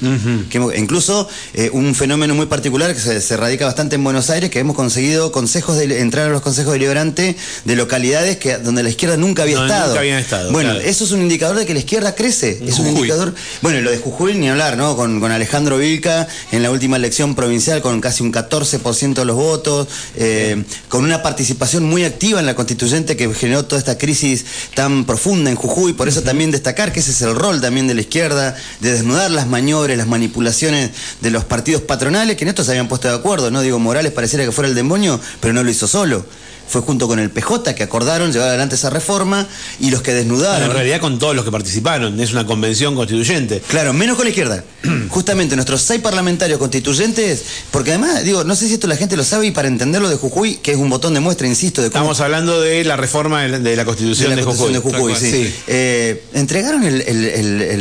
que 0.50 0.58
incluso 0.76 1.28
eh, 1.54 1.70
un 1.72 1.94
fenómeno 1.94 2.34
muy 2.34 2.46
particular 2.46 2.94
que 2.94 3.00
se, 3.00 3.36
radica 3.36 3.66
bastante 3.66 3.96
en 3.96 4.04
Buenos 4.04 4.30
Aires, 4.30 4.50
que 4.50 4.58
hemos 4.58 4.76
conseguido 4.76 5.32
consejos 5.32 5.76
de 5.76 6.00
entrar 6.00 6.28
a 6.28 6.30
los 6.30 6.42
consejos 6.42 6.74
deliberantes 6.74 7.36
de 7.64 7.76
localidades 7.76 8.36
que 8.36 8.58
donde 8.58 8.82
la 8.82 8.90
izquierda 8.90 9.16
nunca 9.16 9.42
había 9.42 9.60
estado. 9.62 9.88
Nunca 9.88 10.00
habían 10.00 10.18
estado. 10.18 10.52
Bueno, 10.52 10.72
eso 10.74 11.04
es 11.04 11.12
un 11.12 11.22
indicador 11.22 11.56
de 11.56 11.66
que 11.66 11.72
la 11.72 11.80
izquierda 11.80 12.14
crece. 12.14 12.62
Es 12.66 12.78
un 12.78 12.88
indicador. 12.88 13.34
Bueno, 13.62 13.80
lo 13.80 13.90
de 13.90 13.98
Jujuy 13.98 14.34
ni 14.34 14.48
hablar, 14.48 14.76
¿no? 14.76 14.96
Con, 14.96 15.20
con 15.20 15.32
Alejandro 15.32 15.78
Vilca 15.78 16.28
en 16.50 16.62
la 16.62 16.70
última 16.70 16.96
elección 16.96 17.34
provincial 17.34 17.80
con 17.80 18.00
casi 18.00 18.22
un 18.22 18.32
14% 18.32 19.14
de 19.14 19.24
los 19.24 19.36
votos, 19.36 19.88
eh, 20.16 20.62
con 20.88 21.04
una 21.04 21.22
participación 21.22 21.84
muy 21.84 22.04
activa 22.04 22.40
en 22.40 22.46
la 22.46 22.54
constituyente 22.54 23.16
que 23.16 23.21
generó 23.34 23.64
toda 23.64 23.78
esta 23.78 23.98
crisis 23.98 24.44
tan 24.74 25.04
profunda 25.04 25.50
en 25.50 25.56
Jujuy, 25.56 25.92
por 25.92 26.08
eso 26.08 26.22
también 26.22 26.50
destacar 26.50 26.92
que 26.92 27.00
ese 27.00 27.10
es 27.10 27.22
el 27.22 27.34
rol 27.34 27.60
también 27.60 27.86
de 27.86 27.94
la 27.94 28.00
izquierda, 28.00 28.56
de 28.80 28.92
desnudar 28.92 29.30
las 29.30 29.46
maniobras, 29.46 29.96
las 29.96 30.06
manipulaciones 30.06 30.90
de 31.20 31.30
los 31.30 31.44
partidos 31.44 31.82
patronales, 31.82 32.36
que 32.36 32.44
en 32.44 32.48
esto 32.48 32.64
se 32.64 32.70
habían 32.72 32.88
puesto 32.88 33.08
de 33.08 33.14
acuerdo, 33.14 33.50
¿no? 33.50 33.60
Digo, 33.62 33.78
Morales 33.78 34.12
pareciera 34.12 34.44
que 34.44 34.52
fuera 34.52 34.68
el 34.68 34.74
demonio, 34.74 35.20
pero 35.40 35.54
no 35.54 35.62
lo 35.62 35.70
hizo 35.70 35.86
solo 35.86 36.24
fue 36.72 36.80
junto 36.80 37.06
con 37.06 37.18
el 37.18 37.30
PJ 37.30 37.74
que 37.74 37.82
acordaron 37.82 38.32
llevar 38.32 38.48
adelante 38.48 38.76
esa 38.76 38.88
reforma 38.88 39.46
y 39.78 39.90
los 39.90 40.00
que 40.00 40.14
desnudaron. 40.14 40.70
en 40.70 40.72
realidad 40.72 41.00
con 41.00 41.18
todos 41.18 41.36
los 41.36 41.44
que 41.44 41.50
participaron, 41.50 42.18
es 42.18 42.32
una 42.32 42.46
convención 42.46 42.94
constituyente. 42.94 43.60
Claro, 43.68 43.92
menos 43.92 44.16
con 44.16 44.24
la 44.24 44.30
izquierda. 44.30 44.64
Justamente 45.10 45.54
nuestros 45.54 45.82
seis 45.82 46.00
parlamentarios 46.00 46.58
constituyentes, 46.58 47.44
porque 47.70 47.90
además, 47.90 48.24
digo, 48.24 48.44
no 48.44 48.56
sé 48.56 48.68
si 48.68 48.74
esto 48.74 48.86
la 48.86 48.96
gente 48.96 49.16
lo 49.16 49.24
sabe 49.24 49.48
y 49.48 49.50
para 49.50 49.68
entenderlo 49.68 50.08
de 50.08 50.16
Jujuy, 50.16 50.56
que 50.56 50.72
es 50.72 50.78
un 50.78 50.88
botón 50.88 51.12
de 51.12 51.20
muestra, 51.20 51.46
insisto, 51.46 51.82
de 51.82 51.88
Estamos 51.88 52.20
hablando 52.20 52.60
de 52.60 52.84
la 52.84 52.96
reforma 52.96 53.11
de 53.12 53.76
la 53.76 53.84
constitución 53.84 54.34
de, 54.34 54.42
Jujuy. 54.42 55.14
sí. 55.14 55.54
Eh, 55.66 56.24
entregaron 56.32 56.82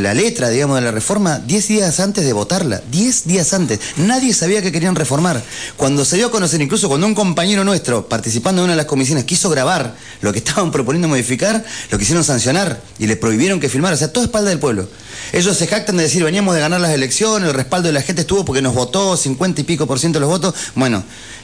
la 0.04 0.14
letra, 0.14 0.50
digamos, 0.50 0.76
de 0.76 0.82
la 0.82 0.92
reforma 0.92 1.40
diez 1.40 1.68
días 1.68 2.00
antes 2.00 2.26
de 2.26 2.34
votarla. 2.34 2.82
Diez 2.92 3.26
días 3.26 3.54
antes. 3.54 3.80
Nadie 3.98 4.34
sabía 4.34 4.62
que 4.62 4.72
querían 4.72 4.96
reformar. 4.96 5.42
Cuando 5.78 6.06
se 6.06 6.18
dio 6.18 6.28
a 6.28 6.32
conocer, 6.32 6.62
incluso 6.62 6.90
cuando 6.90 7.08
un 7.08 7.16
compañero 7.16 7.64
nuestro, 7.64 8.08
participando 8.08 8.62
en 8.62 8.66
una 8.66 8.76
las 8.76 8.86
comisiones 8.86 9.24
quiso 9.24 9.50
grabar 9.50 9.96
lo 10.22 10.32
que 10.34 10.40
estaban 10.40 10.72
proponiendo 10.72 11.08
modificar, 11.08 11.64
lo 11.90 11.98
quisieron 11.98 12.24
sancionar 12.24 12.82
y 13.00 13.08
le 13.08 13.16
prohibieron 13.16 13.60
que 13.60 13.70
filmara. 13.70 13.96
O 13.96 13.98
sea, 13.98 14.12
toda 14.12 14.26
espalda 14.26 14.50
del 14.50 14.60
pueblo. 14.60 14.88
Ellos 15.34 15.56
se 15.58 15.68
jactan 15.68 15.98
de 15.98 16.04
decir, 16.04 16.24
veníamos 16.24 16.56
de 16.56 16.62
ganar 16.62 16.82
las 16.82 16.92
elecciones, 16.92 17.48
el 17.48 17.56
respaldo 17.56 17.88
de 17.88 17.94
la 17.94 18.02
gente 18.02 18.22
estuvo 18.22 18.44
porque 18.44 18.62
nos 18.62 18.74
votó 18.74 19.16
50 19.16 19.62
y 19.62 19.64
pico 19.64 19.88
por 19.88 20.00
ciento 20.00 20.20
de 20.20 20.22
los 20.22 20.30
votos. 20.30 20.54
Bueno, 20.76 21.04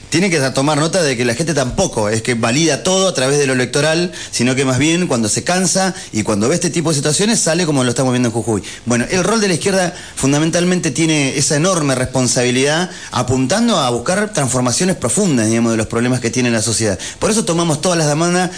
tiene 0.10 0.30
que 0.30 0.39
tomar 0.52 0.78
nota 0.78 1.02
de 1.04 1.17
que 1.17 1.26
la 1.26 1.36
gente 1.36 1.54
tampoco 1.54 2.10
es 2.10 2.22
que 2.22 2.34
valida 2.34 2.84
todo 2.84 3.08
a 3.08 3.13
través 3.13 3.38
de 3.39 3.48
lo 3.48 3.54
electoral, 3.54 4.12
sino 4.32 4.56
que 4.56 4.65
más 4.65 4.80
bien 4.80 5.08
cuando 5.08 5.30
se 5.30 5.43
cansa 5.43 5.93
y 6.12 6.24
cuando 6.24 6.50
ve 6.50 6.56
este 6.56 6.70
tipo 6.70 6.89
de 6.89 6.96
situaciones 6.96 7.39
sale 7.39 7.65
como 7.65 7.84
lo 7.84 7.89
estamos 7.89 8.13
viendo 8.13 8.30
en 8.30 8.34
Jujuy. 8.34 8.63
Bueno, 8.86 9.06
el 9.10 9.24
rol 9.24 9.41
de 9.41 9.48
la 9.48 9.56
izquierda 9.56 9.93
fundamentalmente 10.15 10.91
tiene 10.91 11.38
esa 11.38 11.56
enorme 11.56 11.96
responsabilidad 11.96 12.89
apuntando 13.12 13.78
a 13.78 13.89
buscar 13.89 14.34
transformaciones 14.34 14.96
profundas, 14.96 15.48
digamos, 15.48 15.72
de 15.72 15.78
los 15.78 15.88
problemas 15.88 16.20
que 16.20 16.30
tiene 16.30 16.52
la 16.52 16.62
sociedad. 16.62 16.98
Por 17.20 17.32
eso 17.32 17.46
tomamos 17.46 17.82
todas 17.82 17.98
las 17.98 18.08
demandas 18.08 18.52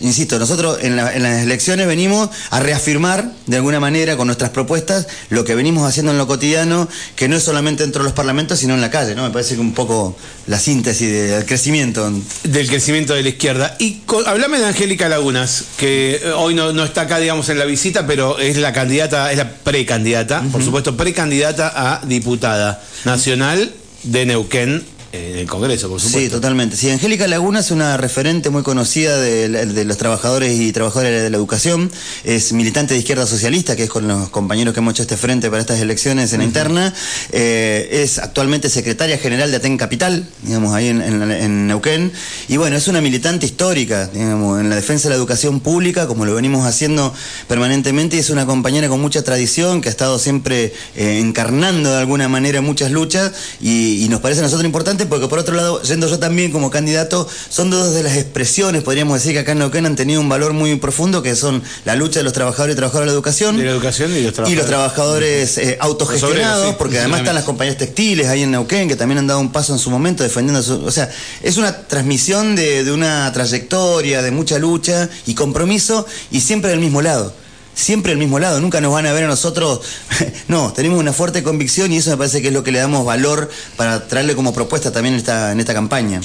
insisto, 0.00 0.38
nosotros 0.38 0.78
en, 0.82 0.96
las 0.96 1.14
elecciones 1.14 1.86
venimos 1.86 2.30
a 2.50 2.60
reafirmar 2.60 3.32
de 3.46 3.56
alguna 3.56 3.80
manera 3.80 4.16
con 4.16 4.26
nuestras 4.26 4.50
propuestas 4.50 5.06
lo 5.30 5.44
que 5.44 5.54
venimos 5.54 5.88
haciendo 5.88 6.12
en 6.12 6.18
lo 6.18 6.26
cotidiano, 6.26 6.88
que 7.16 7.28
no 7.28 7.36
es 7.36 7.42
solamente 7.42 7.82
dentro 7.82 8.02
de 8.02 8.04
los 8.04 8.12
parlamentos, 8.12 8.58
sino 8.58 8.74
en 8.74 8.80
la 8.80 8.90
calle, 8.90 9.14
¿no? 9.14 9.22
Me 9.22 9.30
parece 9.30 9.54
que 9.54 9.60
un 9.60 9.74
poco 9.74 10.16
la 10.46 10.58
síntesis 10.58 11.10
del 11.10 11.44
crecimiento. 11.46 12.10
Del 12.44 12.68
crecimiento 12.68 13.14
de 13.14 13.22
la 13.22 13.28
izquierda. 13.28 13.76
Y 13.78 14.02
hablame 14.26 14.58
de 14.58 14.66
Angélica 14.66 15.08
Lagunas, 15.08 15.64
que 15.76 16.20
eh, 16.22 16.30
hoy 16.32 16.54
no, 16.54 16.84
está 16.84 17.02
acá, 17.02 17.18
digamos, 17.18 17.48
en 17.48 17.58
la 17.58 17.64
visita, 17.64 18.06
pero 18.06 18.38
es 18.38 18.56
la 18.56 18.72
candidata, 18.72 19.30
es 19.32 19.38
la 19.38 19.50
precandidata, 19.50 20.42
por 20.52 20.62
supuesto, 20.62 20.96
precandidata 20.96 21.72
a 21.74 22.06
diputada 22.06 22.82
nacional 23.04 23.72
de 24.04 24.26
Neuquén 24.26 24.97
en 25.12 25.38
el 25.38 25.46
Congreso, 25.46 25.88
por 25.88 26.00
supuesto. 26.00 26.20
Sí, 26.20 26.28
totalmente. 26.28 26.76
Sí, 26.76 26.90
Angélica 26.90 27.26
Laguna 27.26 27.60
es 27.60 27.70
una 27.70 27.96
referente 27.96 28.50
muy 28.50 28.62
conocida 28.62 29.18
de, 29.18 29.84
los 29.84 29.96
trabajadores 29.96 30.58
y 30.60 30.70
trabajadoras 30.72 31.22
de 31.22 31.30
la 31.30 31.36
educación. 31.36 31.90
Es 32.24 32.52
militante 32.52 32.92
de 32.92 33.00
izquierda 33.00 33.26
socialista, 33.26 33.74
que 33.74 33.84
es 33.84 33.90
con 33.90 34.06
los 34.06 34.28
compañeros 34.28 34.74
que 34.74 34.80
hemos 34.80 34.92
hecho 34.92 35.02
este 35.02 35.16
frente 35.16 35.48
para 35.48 35.62
estas 35.62 35.80
elecciones 35.80 36.32
en 36.34 36.40
la 36.40 36.44
interna. 36.44 36.94
Eh, 37.32 37.88
es 38.02 38.18
actualmente 38.18 38.68
secretaria 38.68 39.16
general 39.16 39.50
de 39.50 39.56
Aten 39.56 39.78
Capital, 39.78 40.26
digamos, 40.42 40.74
ahí 40.74 40.88
en, 40.88 41.66
Neuquén. 41.68 42.12
Y 42.48 42.58
bueno, 42.58 42.76
es 42.76 42.86
una 42.88 43.00
militante 43.00 43.46
histórica, 43.46 44.08
digamos, 44.08 44.60
en 44.60 44.68
la 44.68 44.76
defensa 44.76 45.04
de 45.08 45.14
la 45.14 45.16
educación 45.16 45.60
pública, 45.60 46.06
como 46.06 46.26
lo 46.26 46.34
venimos 46.34 46.66
haciendo 46.66 47.14
permanentemente. 47.46 48.16
Y 48.16 48.18
es 48.18 48.28
una 48.28 48.44
compañera 48.44 48.88
con 48.88 49.00
mucha 49.00 49.22
tradición, 49.22 49.80
que 49.80 49.88
ha 49.88 49.92
estado 49.92 50.18
siempre 50.18 50.74
eh, 50.96 51.18
encarnando 51.18 51.92
de 51.92 51.98
alguna 51.98 52.28
manera 52.28 52.60
muchas 52.60 52.90
luchas. 52.90 53.32
Y, 53.60 54.04
y 54.04 54.08
nos 54.10 54.20
parece 54.20 54.40
a 54.40 54.42
nosotros 54.42 54.66
importante 54.66 54.97
importante 54.98 55.06
porque 55.06 55.28
por 55.28 55.38
otro 55.38 55.54
lado, 55.54 55.82
yendo 55.82 56.08
yo 56.08 56.18
también 56.18 56.50
como 56.50 56.70
candidato, 56.70 57.26
son 57.48 57.70
dos 57.70 57.94
de 57.94 58.02
las 58.02 58.16
expresiones, 58.16 58.82
podríamos 58.82 59.18
decir 59.18 59.32
que 59.32 59.40
acá 59.40 59.52
en 59.52 59.58
Neuquén 59.58 59.86
han 59.86 59.96
tenido 59.96 60.20
un 60.20 60.28
valor 60.28 60.52
muy 60.52 60.74
profundo, 60.76 61.22
que 61.22 61.36
son 61.36 61.62
la 61.84 61.94
lucha 61.94 62.20
de 62.20 62.24
los 62.24 62.32
trabajadores 62.32 62.74
y 62.74 62.76
trabajadoras 62.76 63.06
de 63.06 63.12
la 63.12 63.14
educación. 63.14 63.56
De 63.56 63.64
la 63.64 63.70
educación 63.70 64.10
y 64.12 64.22
los 64.22 64.32
trabajadores. 64.32 64.52
Y 64.52 64.56
los 64.56 64.66
trabajadores 64.66 65.58
eh, 65.58 65.78
autogestionados, 65.80 66.76
porque 66.76 66.98
además 66.98 67.20
están 67.20 67.34
las 67.34 67.44
compañías 67.44 67.76
textiles 67.76 68.26
ahí 68.28 68.42
en 68.42 68.50
Neuquén, 68.50 68.88
que 68.88 68.96
también 68.96 69.18
han 69.18 69.26
dado 69.26 69.40
un 69.40 69.52
paso 69.52 69.72
en 69.72 69.78
su 69.78 69.90
momento 69.90 70.22
defendiendo 70.22 70.62
su... 70.62 70.84
O 70.84 70.90
sea, 70.90 71.10
es 71.42 71.56
una 71.56 71.86
transmisión 71.86 72.56
de, 72.56 72.84
de 72.84 72.92
una 72.92 73.30
trayectoria, 73.32 74.22
de 74.22 74.30
mucha 74.30 74.58
lucha 74.58 75.08
y 75.26 75.34
compromiso, 75.34 76.06
y 76.30 76.40
siempre 76.40 76.70
del 76.70 76.80
mismo 76.80 77.02
lado 77.02 77.32
siempre 77.78 78.12
el 78.12 78.18
mismo 78.18 78.38
lado, 78.38 78.60
nunca 78.60 78.80
nos 78.80 78.92
van 78.92 79.06
a 79.06 79.12
ver 79.12 79.24
a 79.24 79.28
nosotros, 79.28 79.80
no, 80.48 80.72
tenemos 80.72 80.98
una 80.98 81.12
fuerte 81.12 81.42
convicción 81.42 81.92
y 81.92 81.98
eso 81.98 82.10
me 82.10 82.16
parece 82.16 82.42
que 82.42 82.48
es 82.48 82.54
lo 82.54 82.64
que 82.64 82.72
le 82.72 82.80
damos 82.80 83.06
valor 83.06 83.48
para 83.76 84.08
traerle 84.08 84.34
como 84.34 84.52
propuesta 84.52 84.90
también 84.90 85.14
en 85.14 85.20
esta, 85.20 85.52
en 85.52 85.60
esta 85.60 85.74
campaña. 85.74 86.20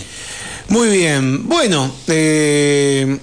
Muy 0.70 0.90
bien, 0.90 1.48
bueno, 1.48 1.94
eh, 2.08 3.20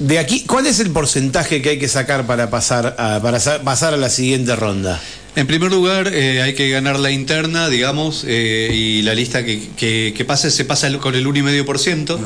de 0.00 0.18
aquí, 0.18 0.44
¿cuál 0.44 0.66
es 0.66 0.80
el 0.80 0.90
porcentaje 0.90 1.62
que 1.62 1.70
hay 1.70 1.78
que 1.78 1.88
sacar 1.88 2.26
para 2.26 2.50
pasar 2.50 2.96
a, 2.98 3.20
para 3.22 3.38
pasar 3.62 3.94
a 3.94 3.96
la 3.96 4.10
siguiente 4.10 4.56
ronda? 4.56 5.00
En 5.36 5.46
primer 5.46 5.70
lugar, 5.70 6.12
eh, 6.12 6.42
hay 6.42 6.54
que 6.54 6.70
ganar 6.70 6.98
la 6.98 7.10
interna, 7.10 7.68
digamos, 7.68 8.24
eh, 8.26 8.70
y 8.72 9.02
la 9.02 9.14
lista 9.14 9.44
que, 9.44 9.70
que, 9.76 10.24
pase 10.24 10.50
se 10.50 10.64
pasa 10.64 10.92
con 10.98 11.14
el 11.14 11.26
1,5%, 11.26 12.18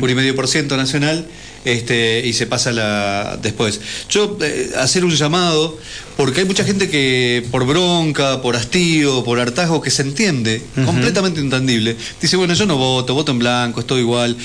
1,5% 0.00 0.76
nacional 0.76 1.26
este, 1.64 2.22
y 2.24 2.32
se 2.32 2.46
pasa 2.46 2.72
la 2.72 3.38
después. 3.40 3.80
Yo 4.08 4.36
eh, 4.40 4.70
hacer 4.76 5.04
un 5.04 5.14
llamado, 5.14 5.78
porque 6.16 6.40
hay 6.40 6.46
mucha 6.46 6.64
gente 6.64 6.88
que 6.88 7.44
por 7.50 7.66
bronca, 7.66 8.42
por 8.42 8.56
hastío, 8.56 9.24
por 9.24 9.40
hartazgo, 9.40 9.80
que 9.80 9.90
se 9.90 10.02
entiende, 10.02 10.62
completamente 10.84 11.40
entendible, 11.40 11.96
dice, 12.20 12.36
bueno, 12.36 12.54
yo 12.54 12.66
no 12.66 12.76
voto, 12.76 13.14
voto 13.14 13.32
en 13.32 13.38
blanco, 13.38 13.80
estoy 13.80 14.00
igual. 14.00 14.36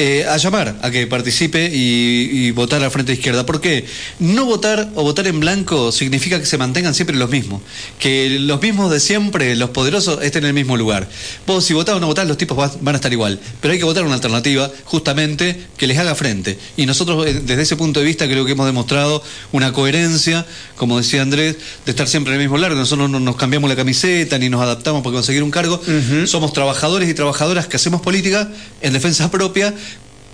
Eh, 0.00 0.24
a 0.28 0.36
llamar 0.36 0.78
a 0.80 0.92
que 0.92 1.08
participe 1.08 1.72
y, 1.74 2.52
votar 2.52 2.84
al 2.84 2.90
Frente 2.92 3.12
Izquierda. 3.12 3.44
Porque 3.44 3.84
no 4.20 4.44
votar 4.44 4.92
o 4.94 5.02
votar 5.02 5.26
en 5.26 5.40
blanco 5.40 5.90
significa 5.90 6.38
que 6.38 6.46
se 6.46 6.56
mantengan 6.56 6.94
siempre 6.94 7.16
los 7.16 7.28
mismos. 7.28 7.62
Que 7.98 8.38
los 8.38 8.62
mismos 8.62 8.92
de 8.92 9.00
siempre, 9.00 9.56
los 9.56 9.70
poderosos, 9.70 10.22
estén 10.22 10.44
en 10.44 10.50
el 10.50 10.54
mismo 10.54 10.76
lugar. 10.76 11.08
Vos, 11.48 11.64
si 11.64 11.74
votás 11.74 11.96
o 11.96 12.00
no 12.00 12.06
votás, 12.06 12.28
los 12.28 12.38
tipos 12.38 12.80
van 12.80 12.94
a 12.94 12.98
estar 12.98 13.12
igual. 13.12 13.40
Pero 13.60 13.72
hay 13.72 13.78
que 13.80 13.84
votar 13.84 14.04
una 14.04 14.14
alternativa, 14.14 14.70
justamente, 14.84 15.60
que 15.76 15.88
les 15.88 15.98
haga 15.98 16.14
frente. 16.14 16.47
Y 16.76 16.86
nosotros, 16.86 17.26
eh, 17.26 17.42
desde 17.44 17.62
ese 17.62 17.76
punto 17.76 18.00
de 18.00 18.06
vista, 18.06 18.26
creo 18.26 18.44
que 18.44 18.52
hemos 18.52 18.66
demostrado 18.66 19.22
una 19.52 19.72
coherencia, 19.72 20.46
como 20.76 20.98
decía 20.98 21.22
Andrés, 21.22 21.56
de 21.84 21.90
estar 21.90 22.06
siempre 22.06 22.32
en 22.32 22.40
el 22.40 22.46
mismo 22.46 22.56
lugar. 22.56 22.72
Nosotros 22.72 23.10
no 23.10 23.20
nos 23.20 23.36
cambiamos 23.36 23.68
la 23.68 23.76
camiseta 23.76 24.38
ni 24.38 24.48
nos 24.48 24.62
adaptamos 24.62 25.02
para 25.02 25.14
conseguir 25.14 25.42
un 25.42 25.50
cargo. 25.50 25.80
Somos 26.26 26.52
trabajadores 26.52 27.08
y 27.08 27.14
trabajadoras 27.14 27.66
que 27.66 27.76
hacemos 27.76 28.00
política 28.00 28.50
en 28.80 28.92
defensa 28.92 29.30
propia 29.30 29.74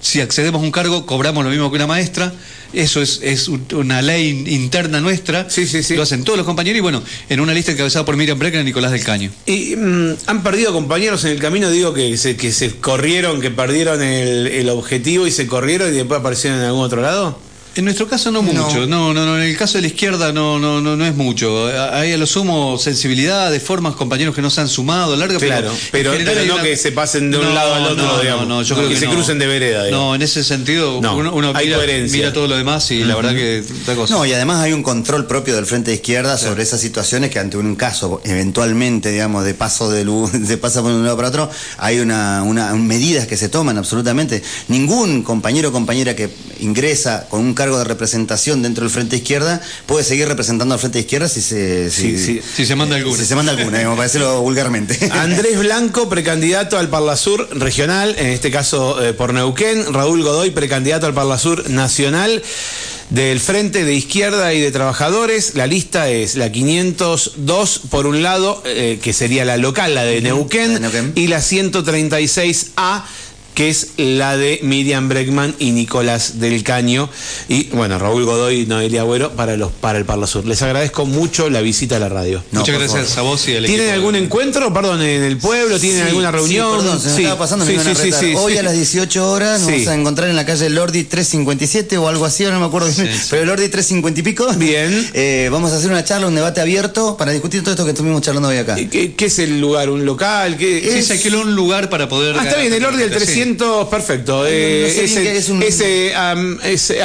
si 0.05 0.21
accedemos 0.21 0.61
a 0.61 0.65
un 0.65 0.71
cargo, 0.71 1.07
cobramos 1.07 1.43
lo 1.45 1.51
mismo 1.51 1.71
que 1.71 1.77
una 1.77 1.87
maestra. 1.87 2.31
Eso 2.75 3.01
es, 3.01 3.21
es 3.23 3.49
una 3.49 4.03
ley 4.03 4.45
interna 4.49 5.01
nuestra. 5.01 5.49
Sí, 5.49 5.67
sí, 5.67 5.83
sí. 5.83 5.97
Lo 5.97 6.03
hacen 6.03 6.25
todos 6.25 6.37
los 6.37 6.45
compañeros 6.45 6.77
y 6.77 6.81
bueno, 6.83 7.03
en 7.31 7.41
una 7.41 7.55
lista 7.55 7.73
encabezada 7.73 8.05
por 8.05 8.15
Miriam 8.15 8.39
Brecker 8.39 8.61
y 8.61 8.65
Nicolás 8.65 8.93
del 8.93 9.03
Caño. 9.03 9.31
¿Y 9.47 9.77
mm, 9.77 10.17
han 10.27 10.43
perdido 10.43 10.75
compañeros 10.75 11.25
en 11.25 11.31
el 11.31 11.39
camino? 11.39 11.71
Digo 11.71 11.95
que 11.95 12.19
se, 12.19 12.37
que 12.37 12.53
se 12.53 12.77
corrieron, 12.77 13.41
que 13.41 13.51
perdieron 13.51 14.03
el, 14.03 14.49
el 14.49 14.69
objetivo 14.69 15.27
y 15.27 15.31
se 15.31 15.47
corrieron 15.47 15.89
y 15.89 15.97
después 15.97 16.21
aparecieron 16.21 16.59
en 16.59 16.67
algún 16.67 16.85
otro 16.85 17.01
lado. 17.01 17.39
En 17.77 17.85
nuestro 17.85 18.07
caso 18.07 18.31
no 18.31 18.43
mucho, 18.43 18.87
no. 18.87 19.13
no, 19.13 19.27
no, 19.27 19.37
en 19.37 19.49
el 19.49 19.57
caso 19.57 19.79
de 19.79 19.83
la 19.83 19.89
izquierda 19.89 20.33
no, 20.33 20.59
no, 20.59 20.81
no, 20.81 20.97
no 20.97 21.05
es 21.05 21.15
mucho. 21.15 21.67
Hay 21.93 22.13
a 22.13 22.17
lo 22.17 22.27
sumo 22.27 22.79
sensibilidad 22.79 23.51
de 23.51 23.59
formas, 23.59 23.95
compañeros 23.97 24.35
que 24.35 24.43
no 24.43 24.51
se 24.51 24.61
han 24.61 24.69
sumado, 24.69 25.17
larga, 25.17 25.39
claro, 25.39 25.73
pero, 25.91 26.13
pero, 26.13 26.45
no 26.47 26.63
que 26.63 26.77
se 26.77 26.93
pasen 26.93 27.31
de 27.31 27.39
un 27.39 27.55
lado 27.55 27.75
al 27.75 27.85
otro, 27.87 28.21
digamos. 28.21 28.47
No, 28.47 28.63
yo 28.63 28.77
creo 28.77 28.89
que, 28.89 28.97
se 28.97 29.07
crucen 29.07 29.39
de 29.39 29.47
vereda. 29.47 29.91
No, 29.91 30.15
en 30.15 30.23
ese 30.23 30.45
sentido 30.45 30.99
uno, 30.99 31.53
mira, 31.55 32.33
todo 32.33 32.47
lo 32.47 32.57
demás 32.57 32.91
y 32.91 33.05
la 33.05 33.17
verdad 33.17 33.35
que 33.35 33.65
cosa. 33.97 34.15
No, 34.15 34.25
y 34.25 34.33
además 34.33 34.61
hay 34.61 34.73
un 34.73 34.83
control 34.83 35.27
propio 35.27 35.57
del 35.57 35.67
frente 35.67 35.91
de 35.91 35.97
izquierda 35.97 36.39
sobre 36.39 36.63
esas 36.63 36.81
situaciones 36.81 37.31
que 37.31 37.39
ante 37.39 37.57
un 37.57 37.77
caso 37.77 38.21
eventualmente, 38.25 39.11
digamos, 39.11 39.45
de 39.45 39.55
paso 39.55 39.91
de, 39.91 40.05
de 40.33 40.57
pasa 40.59 40.83
por 40.83 40.93
un 40.93 41.05
lado 41.05 41.17
para 41.17 41.29
otro, 41.29 41.51
hay 41.79 41.99
una, 41.99 42.43
una 42.43 42.73
medidas 42.75 43.27
que 43.27 43.37
se 43.37 43.49
toman 43.49 43.79
absolutamente. 43.79 44.43
Ningún 44.69 45.23
compañero 45.23 45.71
o 45.71 45.73
compañera 45.73 46.15
que 46.15 46.31
ingresa 46.61 47.27
con 47.29 47.41
un 47.41 47.55
cargo 47.65 47.79
de 47.79 47.85
representación 47.85 48.61
dentro 48.61 48.85
del 48.85 48.91
Frente 48.91 49.17
Izquierda 49.17 49.59
puede 49.87 50.05
seguir 50.05 50.29
representando 50.29 50.75
al 50.75 50.81
Frente 50.81 50.99
Izquierda 50.99 51.31
si 51.31 51.41
se, 51.41 51.91
si, 51.91 52.43
se 52.43 52.77
manda 52.77 52.97
alguna. 52.97 53.17
Si 53.17 53.25
se 53.25 53.35
manda 53.35 53.53
alguna, 53.53 53.81
para 53.89 54.03
decirlo 54.03 54.43
vulgarmente. 54.43 54.99
Andrés 55.13 55.59
Blanco, 55.59 56.11
precandidato 56.11 56.79
al 56.79 56.91
Parlasur 56.91 57.49
regional, 57.59 58.17
en 58.19 58.27
este 58.27 58.51
caso 58.51 59.03
eh, 59.03 59.15
por 59.15 59.33
Neuquén. 59.33 59.95
Raúl 59.95 60.23
Godoy, 60.23 60.51
precandidato 60.51 61.07
al 61.07 61.15
Parlasur 61.15 61.71
nacional 61.71 62.43
del 63.09 63.41
Frente 63.41 63.85
de 63.85 63.95
Izquierda 63.95 64.53
y 64.53 64.61
de 64.61 64.71
Trabajadores. 64.71 65.55
La 65.55 65.67
lista 65.67 66.11
es 66.11 66.37
la 66.37 66.53
502 66.53 67.81
por 67.89 68.07
un 68.07 68.23
lado, 68.23 68.63
eh, 68.67 68.99
que 69.03 69.15
sería 69.15 69.47
la 69.47 69.57
local, 69.57 69.95
la 69.95 70.05
de 70.05 70.21
Neuquén, 70.21 70.83
Neuquén. 70.83 71.13
y 71.15 71.29
la 71.29 71.39
136A 71.39 73.05
que 73.55 73.71
es 73.71 73.93
la 73.97 74.37
de 74.37 74.61
Miriam 74.63 75.09
Bregman 75.09 75.55
y 75.59 75.71
Nicolás 75.71 76.41
del 76.41 76.63
Caño. 76.65 77.09
Y 77.49 77.65
bueno, 77.69 77.99
Raúl 77.99 78.25
Godoy 78.25 78.63
y 78.63 78.67
Noelia 78.67 79.03
Agüero 79.03 79.33
para, 79.33 79.57
los, 79.57 79.73
para 79.73 79.99
el 79.99 80.05
Parla 80.05 80.27
Sur. 80.27 80.45
Les 80.45 80.61
agradezco 80.63 81.07
mucho 81.07 81.49
la 81.49 81.61
visita 81.61 81.97
a 81.97 82.01
la 82.01 82.09
radio. 82.09 82.43
Muchas 82.51 82.77
gracias 82.77 83.17
a 83.17 83.23
vos 83.23 83.47
y 83.49 83.57
al 83.57 83.65
¿Tienen 83.65 83.91
algún 83.91 84.17
encuentro, 84.17 84.73
perdón, 84.75 85.03
en 85.03 85.23
el 85.23 85.39
pueblo? 85.39 85.79
¿Tienen 85.79 86.03
alguna 86.07 86.31
reunión? 86.31 86.71
Sí, 86.71 86.77
perdón, 86.79 87.01
se 87.01 87.09
me 87.09 87.17
estaba 87.17 87.39
pasando, 87.39 87.65
me 87.65 88.35
Hoy 88.37 88.59
a 88.59 88.63
las 88.63 88.75
18 88.75 89.31
horas 89.31 89.61
nos 89.61 89.71
vamos 89.71 89.87
a 89.89 89.95
encontrar 89.95 90.29
en 90.29 90.37
la 90.37 90.45
calle 90.45 90.69
Lordi 90.71 91.05
357 91.05 91.97
o 91.99 92.09
algo 92.09 92.25
así, 92.25 92.45
no 92.45 92.59
me 92.59 92.67
acuerdo 92.67 92.89
pero 93.31 93.45
Lordi 93.45 93.69
350 93.69 94.21
y 94.21 94.23
pico. 94.23 94.53
Bien. 94.55 95.11
Eh, 95.15 95.49
vamos 95.51 95.73
a 95.73 95.77
hacer 95.77 95.91
una 95.91 96.05
charla, 96.05 96.27
un 96.27 96.35
debate 96.35 96.61
abierto 96.61 97.17
para 97.17 97.33
discutir 97.33 97.63
todo 97.63 97.73
esto 97.73 97.85
que 97.85 97.91
estuvimos 97.91 98.21
charlando 98.23 98.49
hoy 98.49 98.59
acá. 98.59 98.75
¿Qué, 98.75 99.15
es 99.19 99.39
el 99.39 99.61
lugar? 99.61 99.91
¿Un 99.91 100.05
local? 100.05 100.57
¿Qué, 100.57 100.81
sí, 100.81 100.99
es? 100.99 101.07
se 101.07 101.13
alquiló 101.15 101.41
un 101.41 101.55
lugar 101.55 101.89
para 101.89 102.09
poder... 102.09 102.37
Ah, 102.39 102.45
está 102.45 102.59
bien, 102.61 102.73
el 102.73 102.83
Lordi 102.83 102.99
del 102.99 103.11
300 103.11 103.44
perfecto. 103.91 104.47
ese, 104.47 106.15
a, 106.15 106.35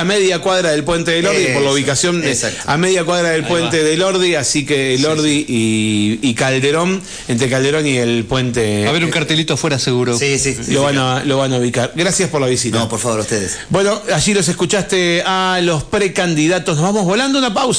media 0.05 0.39
cuadra 0.39 0.71
del 0.71 0.83
puente 0.83 1.11
de 1.11 1.21
Lordi, 1.21 1.45
por 1.53 1.61
la 1.61 1.71
ubicación, 1.71 2.23
a 2.65 2.77
media 2.77 3.03
cuadra 3.03 3.29
del 3.29 3.45
puente 3.45 3.83
de 3.83 3.97
Lordi, 3.97 4.35
así 4.35 4.65
que 4.65 4.97
Lordi 4.99 5.45
Y, 5.47 6.33
Calderón, 6.33 7.01
entre 7.27 7.49
Calderón 7.49 7.85
y 7.85 7.97
el 7.97 8.25
puente. 8.25 8.85
A 8.85 8.89
haber 8.89 9.03
un 9.03 9.11
cartelito 9.11 9.55
afuera 9.55 9.77
seguro. 9.79 10.17
Sí, 10.17 10.39
sí. 10.39 10.55
Lo, 10.69 10.83
van 10.83 10.97
a, 10.97 11.23
lo 11.25 11.37
van 11.37 11.53
a 11.53 11.57
ubicar. 11.57 11.91
Gracias 11.95 12.29
por 12.29 12.41
la 12.41 12.47
visita. 12.47 12.79
No, 12.79 12.89
por 12.89 12.99
favor, 12.99 13.19
ustedes. 13.19 13.57
Bueno, 13.69 14.01
allí 14.13 14.33
los 14.33 14.47
escuchaste 14.47 15.21
a 15.25 15.59
los 15.61 15.83
precandidatos. 15.83 16.77
Nos 16.77 16.85
vamos 16.85 17.05
volando 17.05 17.39
una 17.39 17.53
pausa. 17.53 17.69